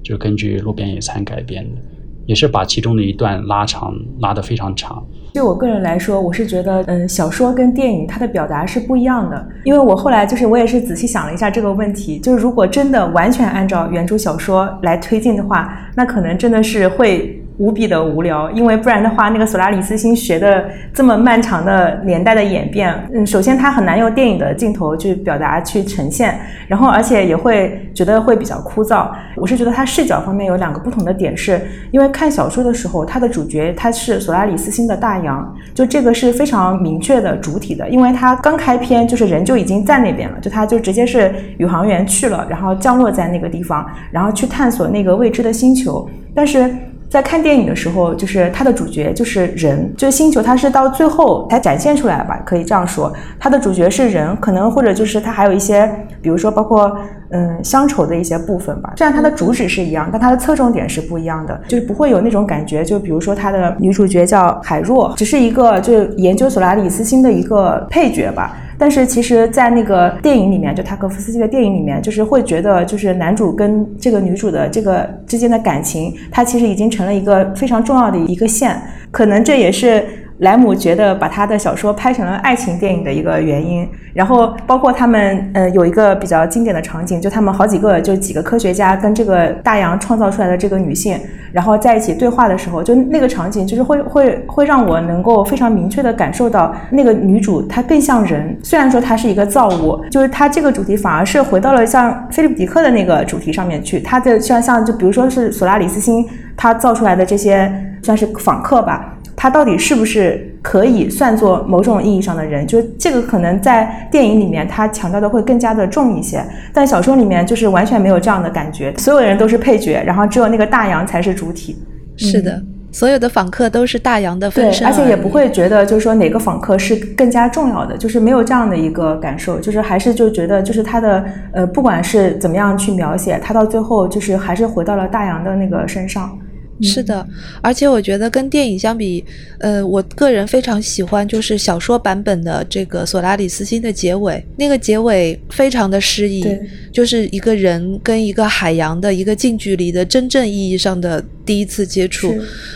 [0.00, 1.80] 就根据《路边野餐》改编的，
[2.28, 5.02] 也是把其中的一段拉长，拉得非常长。
[5.32, 9.48] 对我个人来说，我是觉得，嗯，小说跟电影它的表达是不一样的。
[9.64, 17.42] 因为我后来就是我也是仔细想了一下这个问题，就是如果真的完全按照原著小说来推进的话，那可能真的是会。
[17.58, 26.38] 无比的无聊，因为不然的话，那个索拉里斯星学的这么漫长的年代的演变，嗯，首先它很难用电影的镜头去表达去呈现，
[26.68, 29.08] 然后而且也会觉得会比较枯燥。
[29.36, 46.72] 我是觉得它视角方面有两个不同的点，是因为看小说的时候，它的主角他是索拉里斯星的大洋，就这个是非常明确的主体的，因为他刚开篇就是人就已经在那边了，就他就直接是宇航员去了，然后降落在那个地方，然后去探索那个未知的星球，但是。
[47.08, 55.90] 在看电影的时候，就是它的主角就是人，就是星球，它是到最后才展现出来吧，可以这样说，它的主角是人，可能或者就是它还有一些，
[56.20, 56.94] 比如说包括
[57.30, 58.92] 嗯乡愁的一些部分吧。
[58.96, 62.84] 虽然它的主旨是一样，但它的侧重点是不一样的，就是不会有那种感觉。
[62.84, 68.54] 就比如说它的女主角叫海若，只是一个就研究索拉里斯星的一个配角吧。
[68.78, 80.04] 但是其实，在那个电影里面，就塔可夫斯基的电影里面，就是会觉得，就是男主跟这个女主的这个之间的感情，它其实已经成了一个非常重要的一个线，可能这也是。
[80.38, 91.18] 莱姆觉得把他的小说拍成了爱情电影的一个原因，然后包括他们，呃，有一个比较经典的场景，就他们好几个，就几个科学家跟这个大洋创造出来的这个女性，
[91.50, 106.24] 然后在一起对话的时候，就那个场景，就是会会会让我能够非常明确的感受到，那个女主她更像人，虽然说她是一个造物，就是她这个主题反而是回到了像菲利普迪克的那个主题上面去，她的像像就比如说是索拉里斯星，
[106.56, 107.70] 他造出来的这些
[108.02, 109.14] 算是访客吧。
[109.40, 112.66] 他到底是不是可以算作某种意义上的人？
[112.66, 121.76] 就是这个可能在电影里面他强调的会更加的重一些，但小说里面就是完全没有这样的感觉，所有人都是配角，然后只有那个大洋才是主体。
[122.16, 122.60] 是的，
[122.90, 136.36] 所有的访客都是大洋的分身，而且也不会觉得就是说哪个访客是更加重要的，就是没有这样的一个感受，就是还是就觉得就是他的呃，不管是怎么样去描写，他到最后就是还是回到了大洋的那个身上。
[136.80, 137.26] 是的，
[137.60, 139.24] 而且我觉得跟电影相比，
[139.58, 146.46] 呃，我个人非常喜欢就是小说版本的这个《索拉里斯星》的结尾，那个结尾非常的诗意，
[146.92, 152.34] 就是一个人跟一个海洋的一个近距离的真正意义上的第一次接触。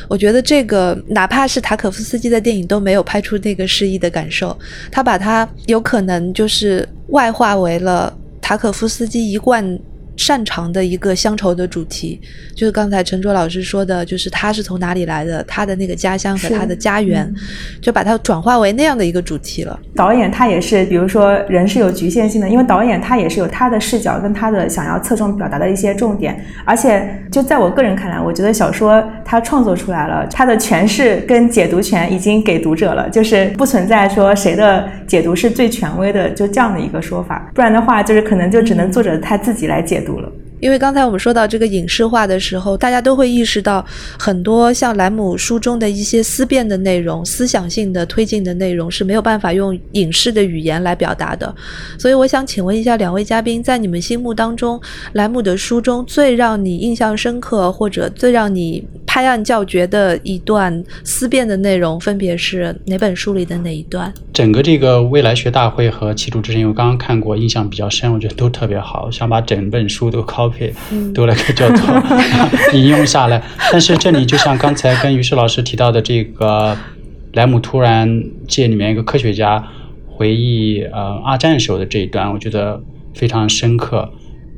[0.08, 4.58] 我觉得这个哪怕是塔可夫斯基的电影都没有拍出那个诗意的感受，
[4.90, 9.78] 他把它有可能就是外化为了塔可夫斯基一贯。
[10.16, 12.20] 擅长的一个乡愁的主题，
[12.54, 17.32] 就是刚才陈卓老师说的，就是他是从哪里来的，他的那个家乡和他的家园，
[17.80, 19.78] 就把它转化为那样的一个主题了。
[19.94, 40.41] 导演他也是，比如说人是有局限性的，因为导演他也是有他的视角跟他的想要侧重表达的一些重点，而且就在我个人看来，我觉得小说他创作出来了，他的诠释跟解读权已经给读者了，就是不存在说谁的解读是最权威的，就这样的一个说法，不然的话，就是可能就只能作者他自己来解读了。
[40.62, 43.84] 因为刚才我们说到这个影视化的时候，大家都会意识到
[44.16, 51.52] 很多像莱姆书中的一些思辨的内容、思想性的推进的内容是没有办法用影视的语言来表达的。
[51.98, 54.80] 所以我想请问一下两位嘉宾，在你们心目当中，
[55.14, 64.14] 莱姆的书中最让你印象深刻或者最让你拍案叫绝的一段思辨的内容，分别是哪本书里的哪一段？
[64.32, 70.22] 整个这个未来学大会和七主之声，我刚刚看过，印象比较深，我觉得都特别好，想把整本书都
[70.52, 71.12] 拷。
[71.12, 72.02] 读了个叫做
[72.72, 76.76] 引用下来，但是这里就像刚才跟于适老师提到的这个
[77.32, 79.64] 莱姆突然界里面一个科学家
[80.06, 82.82] 回忆呃二战时候的这一段，我觉得
[83.14, 84.10] 非常深刻。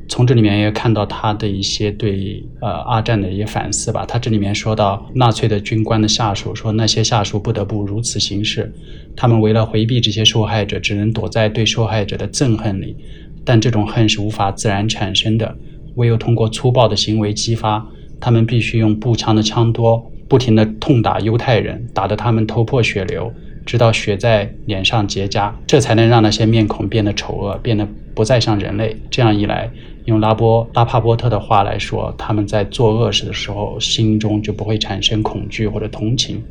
[0.07, 4.05] 从这里面也看到他的一些对呃二战的一些反思吧。
[4.05, 8.71] 他这里面说到纳粹的军官的下属说那些下属不得不如此行事，
[9.15, 12.95] 他们为了回避这些受害者，只能躲在对受害者的憎恨里，
[13.43, 15.57] 但这种恨是无法自然产生的。
[15.95, 17.85] 唯有通过粗暴的行为激发，
[18.19, 23.31] 他们必须用步枪的枪托不停地痛打犹太人，打得他们头破血流，
[23.65, 28.95] 直到血在脸上结痂，这才能让那些面孔变得丑恶，变得不再像人类。
[29.09, 29.69] 这样一来，
[30.05, 36.41] 用拉波拉帕波特的话来说，他们在做恶事的时候，心中就不会产生恐惧或者同情。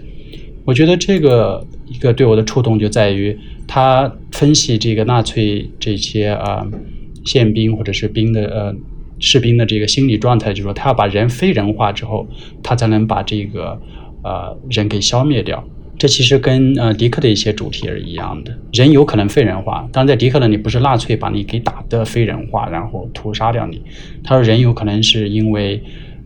[0.65, 3.37] 我觉得这个一个对我的触动就在于，
[3.67, 6.67] 他分析这个纳粹这些啊
[7.25, 8.75] 宪兵或者是兵的呃。
[9.19, 12.27] 士兵的这个心理状态，就是说他要把人非人化之后，
[12.63, 13.81] 他才能把这个
[14.23, 15.63] 呃人给消灭掉。
[15.97, 18.53] 这其实跟呃迪克的一些主题是一样的。
[18.73, 23.81] 人有可能非人化，当然在迪克那里不是纳粹把你给打的非人化，然后屠杀掉你。
[24.25, 25.81] 他说人有可能是因为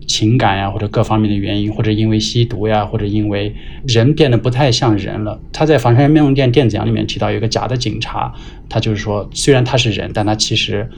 [0.07, 3.53] 情感呀或者各方面的原因，或者因为吸毒呀，或者因为
[3.87, 5.39] 人变得不太像人了。
[5.53, 8.33] 他在《房山面容店电子羊》里面提到有一个假的警察，
[8.67, 10.89] 他就是说虽然他是人，但他其实。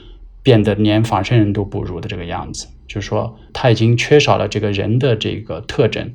[0.43, 6.13] 变得连仿生人都不如的这个样子，就是说他已经缺少了这个人的这个特征，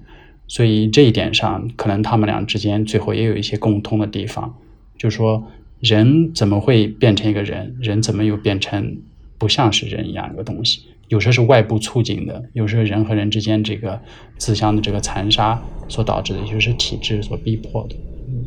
[0.49, 4.57] 所以这一点上，可能他们俩之间最后也有一些共通的地方，
[4.99, 5.47] 就是说
[5.81, 8.99] 人怎么会变成一个人，人怎么又变成
[9.39, 10.83] 不像是人一样一个东西？
[11.09, 14.01] 有时候是外部促进的，有时候人和人之间这个
[14.39, 17.95] 自相的这个残杀所导致的，也就是体制所逼迫的。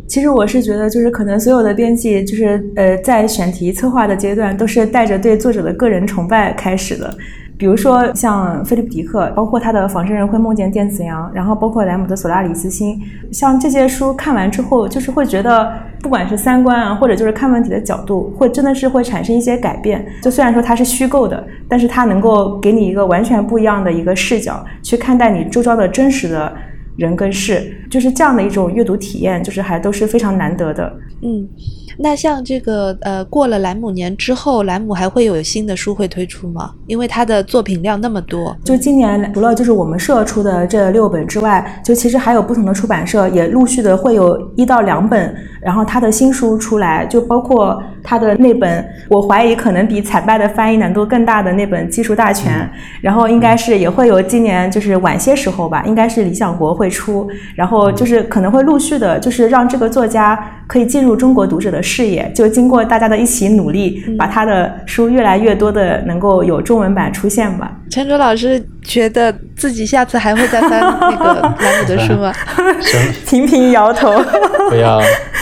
[0.09, 7.15] 其实我是觉得，就是可能所有的编辑，就是呃，在选题策划的阶段，都是带着对作者的个人崇拜开始的。
[7.59, 12.95] 比如说像菲利普·迪克，包括他的《仿生人会梦见电子羊》，然后包括莱姆的《索拉里斯星》，
[13.31, 20.03] 像这些书看完之后，就是会觉得，不管是三观啊，或者就是看问题的角度，会真的是会产生一些改变。
[20.23, 26.51] 就虽然说它是虚构的，但是它能够给你一个完全不一样的一个视角去看待你周遭的真实的。
[26.97, 30.93] 人跟事，就是这样的一种阅读体验，就是还都是非常难得的。
[31.21, 31.47] 嗯。
[32.01, 36.71] 那像这个呃，过了莱姆年之后，莱姆还会有新的书会推出吗？
[36.87, 52.53] 因为他的作品量那么多，就今年除了就是我们社出的这六本之外，就其实还有不同的出版社也陆续的会有一到两本，然后他的新书出来，就包括他的那本，我怀疑可能比惨败的翻译难度更大的那本《技术大全》，
[53.01, 61.79] 然后应该是也会有今年就是晚些时候吧，应该是理想国会出，然后就是可能会陆续的，就是让这个作家可以进入中国读者的。
[61.81, 67.75] 视野就经过大家的一起努力，把他的书越来越多的能够有中文版出现吧。
[67.89, 72.31] 陈卓老师觉得自己下次还会再翻那个兰姆的书吗？
[73.27, 74.11] 频频摇头。
[74.69, 75.01] 不要，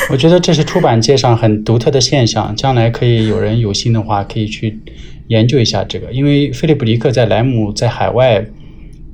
[0.09, 2.55] 我觉得这是出版界上很独特的现象。
[2.55, 4.79] 将来可以有人有心的话，可以去
[5.27, 6.11] 研究一下这个。
[6.11, 8.45] 因为菲利普·尼克在莱姆在海外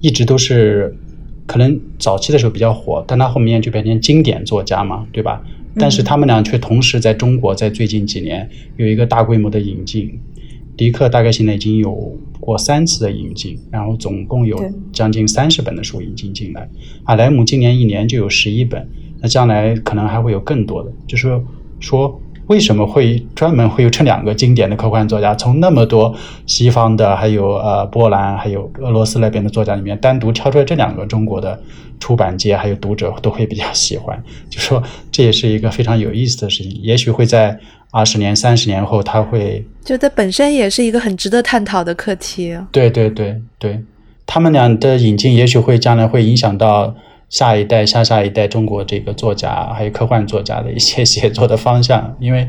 [0.01, 0.95] 一直都是
[1.45, 5.41] 可能早期的时候比较火，但他后面就变成经典作家嘛，对吧？
[5.75, 10.19] 但是他们俩却同时在中国，在最近几年有一个大规模的引进。
[10.75, 14.57] 迪克大概现在已经有过三次的引进，然后总共有
[14.91, 16.69] 将近三十本的书引进进来。
[17.03, 18.87] 阿，莱姆今年一年就有十一本，
[19.21, 20.91] 那将来可能还会有更多的。
[21.07, 21.41] 就是
[21.79, 22.19] 说。
[22.53, 31.59] 为什么会专门会有这两个经典的科幻作家，从那么多西方的，还有呃波兰，还有俄罗斯那边的作家里面，单独挑出来这两个中国的
[31.99, 36.79] 出版界还有读者都会比较喜欢，就说这也是一个非常有意思的事情。
[36.83, 37.57] 也许会在
[37.89, 42.55] 二十年、三十年后，他会觉得本身也是一个很值得探讨的课题。
[42.71, 43.81] 对对对对，
[44.27, 46.93] 他们俩的引进也许会将来会影响到
[47.33, 52.47] 下一代、下下一代中国这个作家还有科幻作家的一些写作的方向，因为。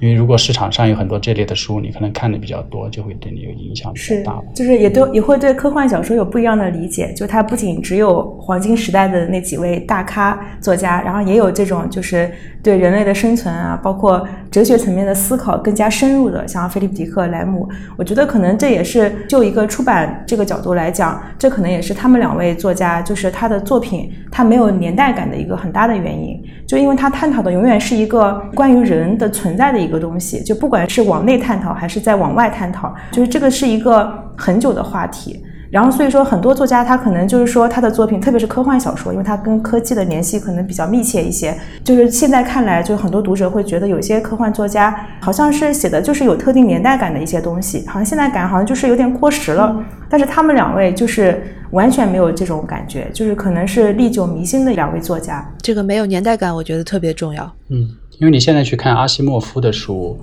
[0.00, 4.42] 因为如果市场上有很多这类的书，你可能看的比较多，就会对你有影响比较大。
[4.52, 7.10] 就是也都也会对科幻小说有不一样的理解。
[7.14, 12.30] 就它不仅只有黄金时代的那几位大咖作家，然后也有这种就是
[12.64, 17.68] 对人类的生存啊，包括哲学层面的思考更加深入的，像菲利普·迪克、莱姆。
[17.96, 26.40] 我觉得可能这也是就一个出版这个角度来讲，这可能也是他们两位作家就是他的作品他没有年代感的一个很大的原因。
[26.66, 29.94] 就因为他探讨的永远是一个关于人的存在的一个。
[30.04, 35.42] 东西，就不管是往内探讨还是在往外探讨，就是这个是一个很久的话题。
[35.74, 41.52] 然后所以说，很多作家他可能就是说他的作品，特别是科幻小说，因为它跟科技的联系可能比较密切一些。
[41.82, 49.84] 就是现在看来，就很多读者会觉得有些科幻作家好像是写的就是有特定年代感的一些东西，好像现在感好像就是有点过时了。
[50.08, 55.44] 但是他们两位就是完全没有这种感觉，就是可能是历久弥新的两位作家。
[55.60, 57.52] 这个没有年代感，我觉得特别重要。
[57.70, 57.88] 嗯。
[58.20, 60.16] 因为你现在去看阿西莫夫的书，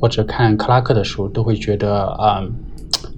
[0.00, 2.42] 或者看克拉克的书，都会觉得啊。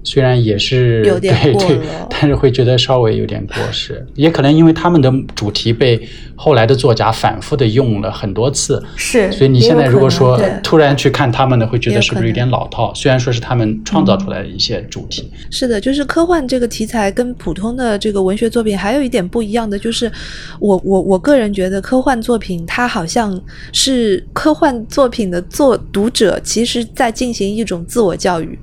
[0.03, 1.63] 虽然也是有点过
[2.09, 12.91] 但是会觉得稍微有点过时，也可能因为他们的主题被后来的作家反复的用了很多次，是，所以你现在如果说突然去看他们的，会觉得是不是有点老套？
[12.95, 20.11] 虽然说是他们创造出来的一些主题，是的，就是科幻这个题材跟普通的这个文学作品还有一点不一样的，就是
[20.59, 23.39] 我我我个人觉得科幻作品它好像
[23.71, 28.57] 是科幻作品的作读者其实在进行一种自我教育，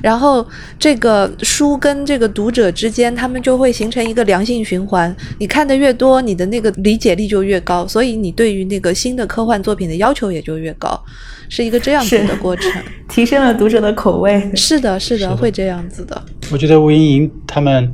[0.00, 0.46] 然后。
[0.84, 5.16] 这个书跟这个读者之间，他们就会形成一个良性循环。
[5.38, 11.02] 你看的越多，你的那个理解力就越高，所以你对于那个新的科幻作品的要求也就越高，
[11.48, 12.70] 是一个这样子的过程，
[13.08, 14.50] 提升了读者的口味。
[14.54, 16.22] 是的，是的，会这样子的。
[16.52, 17.90] 我觉得吴莹莹他们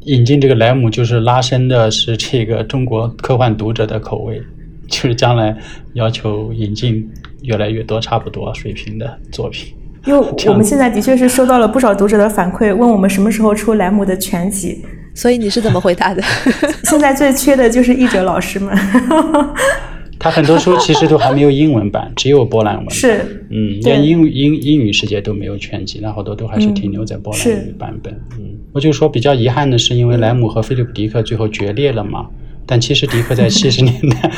[0.00, 4.42] 引进这个莱姆，就是拉伸的是这个中国科幻读者的口味，
[4.88, 5.56] 就是将来
[5.92, 7.08] 要求引进
[7.42, 9.72] 越来越多差不多水平的作品。
[10.04, 14.84] 因为 我们现在的确是收到了不少读者的反馈，问我们什么时候出莱姆的全集。
[15.14, 16.22] 所以你是怎么回答的？
[16.84, 18.76] 现在最缺的就是译者老师们。
[20.18, 22.88] 他很多书其实都还没有英文版，只有波兰文。
[22.90, 28.12] 是，嗯，连英英英语世界都没有全集，那好多都还是停留在波兰语版本。
[28.38, 32.26] 嗯，我就说比较遗憾的是，因为莱姆和菲利普·迪克最后决裂了嘛。
[32.64, 34.30] 但其实迪克在七十年代，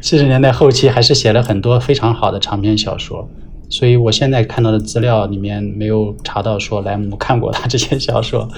[0.00, 3.30] 七十年代后期还是写了很多非常好的长篇小说。
[3.68, 8.48] 所以我现在看到的资料里面没有查到说莱姆看过他这些小说。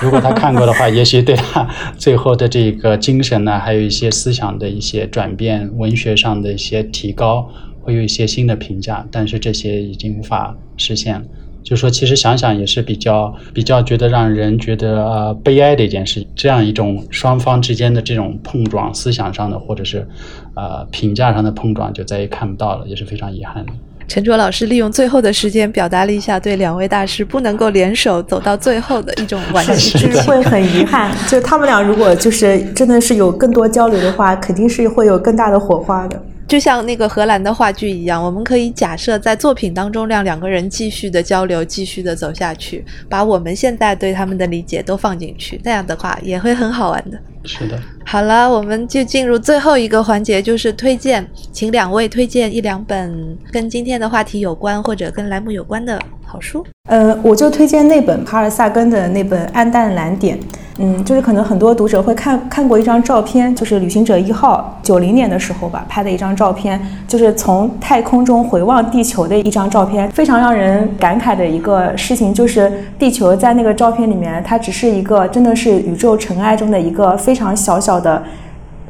[0.00, 7.48] 如果他看过的话，也许对他最后的这个精神呢，还有一些思想的一些转变、文学上的一些提高，
[7.80, 9.06] 会有一些新的评价。
[9.10, 11.22] 但是这些已经无法实现了。
[11.64, 16.26] 就说其实想想也是比较比较觉得让人觉得呃悲哀的一件事。
[16.34, 20.06] 这样一种双方之间的这种碰撞，思想上的或者是
[20.54, 23.72] 呃评价上的碰撞，就再也看不到了，也是非常遗憾的。
[24.08, 30.22] 陈卓老师利用最后的时间，表达了一下对两位大师不能够联手走到最后的一种 惋惜之情。
[30.24, 36.22] 会很遗憾，就他们俩如果就是真的是有更多交流的话，肯定是会有更大的火花的。
[36.48, 47.18] 就像那个荷兰的话剧一样，我们可以假设在作品当中让两个人继续的交流，继续的走下去，把我们现在对他们的理解都放进去，那样的话也会很好玩的。
[47.44, 47.78] 是的。
[48.04, 56.64] 好了，我们就进入最后一个环节，就是推荐，请两位推荐一两本跟今天的话题有关或者跟栏目有关的好书。
[56.88, 60.38] 呃，我就推荐那本帕尔萨根的那本《暗淡蓝点》。
[60.78, 70.10] 嗯，就是可能很多读者会看看过一张照片，就是旅行者一号九零年的时候吧拍的一张照片，就是从太空中回望地球的一张照片。
[70.10, 78.22] 非常让人感慨的一个事情，就是地球在那个照片里面，它只是一个真的是宇宙尘埃中的一个非常小小的。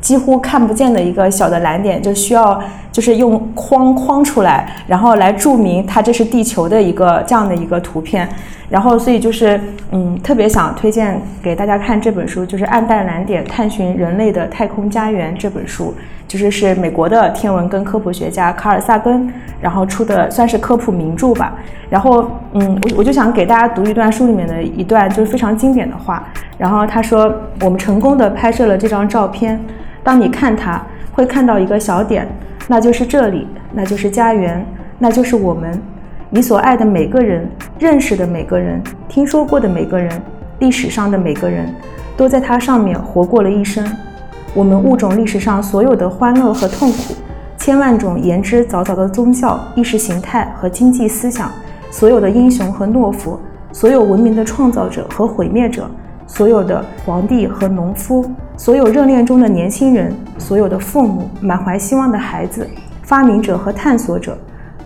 [0.02, 8.28] 几乎看不见的一个小的蓝点，就需要就是用框框出来，然后来注明它这是地球的一个这样的一个图片。
[8.68, 15.94] 然后，所以就是嗯，特别想推荐给大家看这本书，就是《暗淡蓝点：探寻人类的太空家园》这本书，
[16.26, 19.30] 就是是美国的天文跟科普学家卡尔萨根
[19.60, 21.52] 然后出的，算是科普名著吧。
[21.90, 26.26] 然后嗯，我我就想给大家读一段书里面的一段就是非常经典的话。
[26.56, 27.30] 然后他说
[27.60, 29.62] ：“我们成功的拍摄了这张照片。”
[30.02, 30.82] 当你看它，
[31.12, 32.26] 会看到一个小点，
[32.66, 34.64] 那就是这里，那就是家园，
[34.98, 35.80] 那就是我们，
[36.30, 37.48] 你所爱的每个人，
[37.78, 40.10] 认识的每个人，听说过的每个人，
[40.58, 41.72] 历史上的每个人，
[42.16, 43.86] 都在它上面活过了一生。
[44.54, 47.14] 我们物种历史上所有的欢乐和痛苦，
[47.56, 51.50] 千万种言之凿凿的宗教、意识形态和经济思想，
[51.90, 53.38] 所有的英雄和懦夫，
[53.72, 55.88] 所有文明的创造者和毁灭者，
[56.34, 58.24] 所有的皇帝和农夫，
[58.56, 62.66] 所有热恋中的年轻人，所有的父母，满怀希望的孩子，
[63.02, 64.34] 发明者和探索者，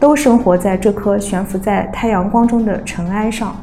[0.00, 3.54] 都生活在这颗悬浮在太阳光中的尘埃上。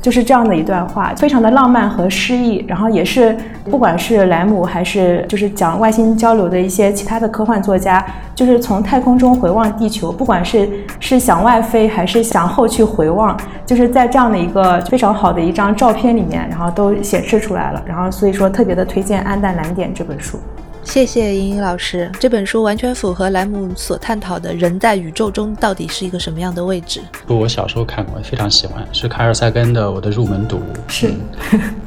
[0.00, 3.36] 就是这样的一段话，非常的浪漫和诗意，然后也是
[3.70, 13.36] 不管是莱姆还是就是讲外星交流的一些其他的科幻作家，就是从太空中回望地球，不管是是向外飞还是向后去回望，
[13.66, 20.38] 就是在这样的一个非常好的一张照片里面，然后都显示出来了，然后所以说特别的推荐《暗淡蓝点》这本书。
[20.82, 27.00] 谢谢莹莹老师，这本书完全符合莱姆所探讨的人在宇宙中到底是一个什么样的位置。
[27.28, 30.62] 我小时候看过，非常喜欢，是卡尔萨根的我的入门读物。
[30.88, 31.12] 是，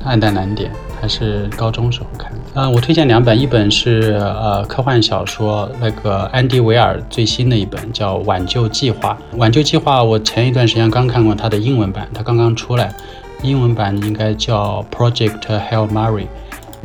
[0.05, 0.71] 暗淡蓝点
[1.01, 2.37] 还是高中时候看的。
[2.53, 9.17] 嗯，我推荐两本，一本是呃科幻小说，那个安迪维尔最新的一本叫《挽救计划》。
[9.37, 12.93] 《挽救计划》我前一段时间刚看过它的英文版，它刚刚出来，
[13.41, 16.27] 英文版应该叫 Project Hail Mary。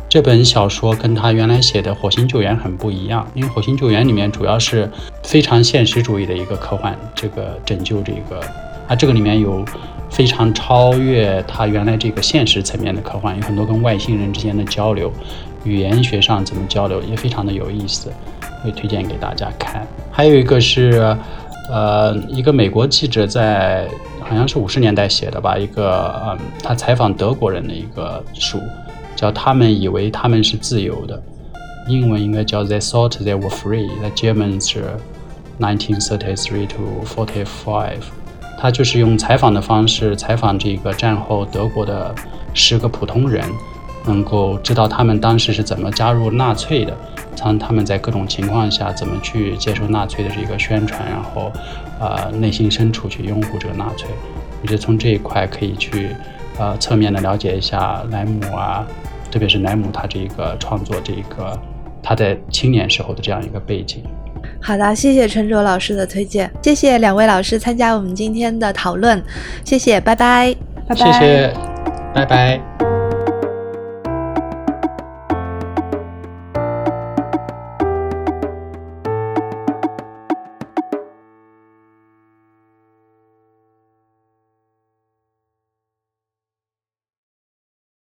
[0.09, 4.91] 这本小说跟他原来写的《火星救援》很不一样，因为《火星救援》里面主要是
[5.23, 8.41] 非常现实主义的一个科幻，这个拯救这个，
[8.89, 9.63] 啊，这个里面有
[10.09, 15.13] 非常超越他原来这个现实层面的科幻，有很多跟外星人之间的交流，
[15.63, 18.11] 语言学上怎么交流也非常的有意思，
[18.65, 19.87] 会推荐给大家看。
[20.11, 21.15] 还有一个是，
[21.71, 23.87] 呃，一个美国记者在
[24.23, 28.59] 好像是五十年代写的吧，一个嗯，他采访德国人的一个书。
[29.19, 31.21] 叫他们以为他们是自由的，
[31.89, 33.91] 英文应该叫 They thought they were free。
[34.01, 34.85] 那 German 是
[35.59, 37.99] nineteen thirty three to forty five。
[38.57, 42.15] 他就是用采访的方式采访这个战后德国的
[42.55, 43.45] 十个普通人，
[44.07, 46.97] 能够知道他们当时是怎么加入纳粹的，
[47.35, 51.51] 从他们在各种情况下怎么去接受纳粹的这个宣传，然后
[51.99, 54.09] 呃内心深处去拥护这个纳粹。
[54.63, 56.11] 我觉得从这一块可以去
[56.57, 58.87] 呃侧面的了解一下莱姆啊。
[59.31, 61.61] 特别是莱姆他这个创作，这个
[62.03, 64.03] 他在青年时候的这样一个背景。
[64.61, 69.23] 好的，谢谢陈卓老师的推荐，谢谢两位老师参加我们今天的讨论，
[69.65, 70.55] 谢谢，拜拜，
[70.89, 71.55] 拜拜，谢谢，
[72.15, 72.98] 拜拜。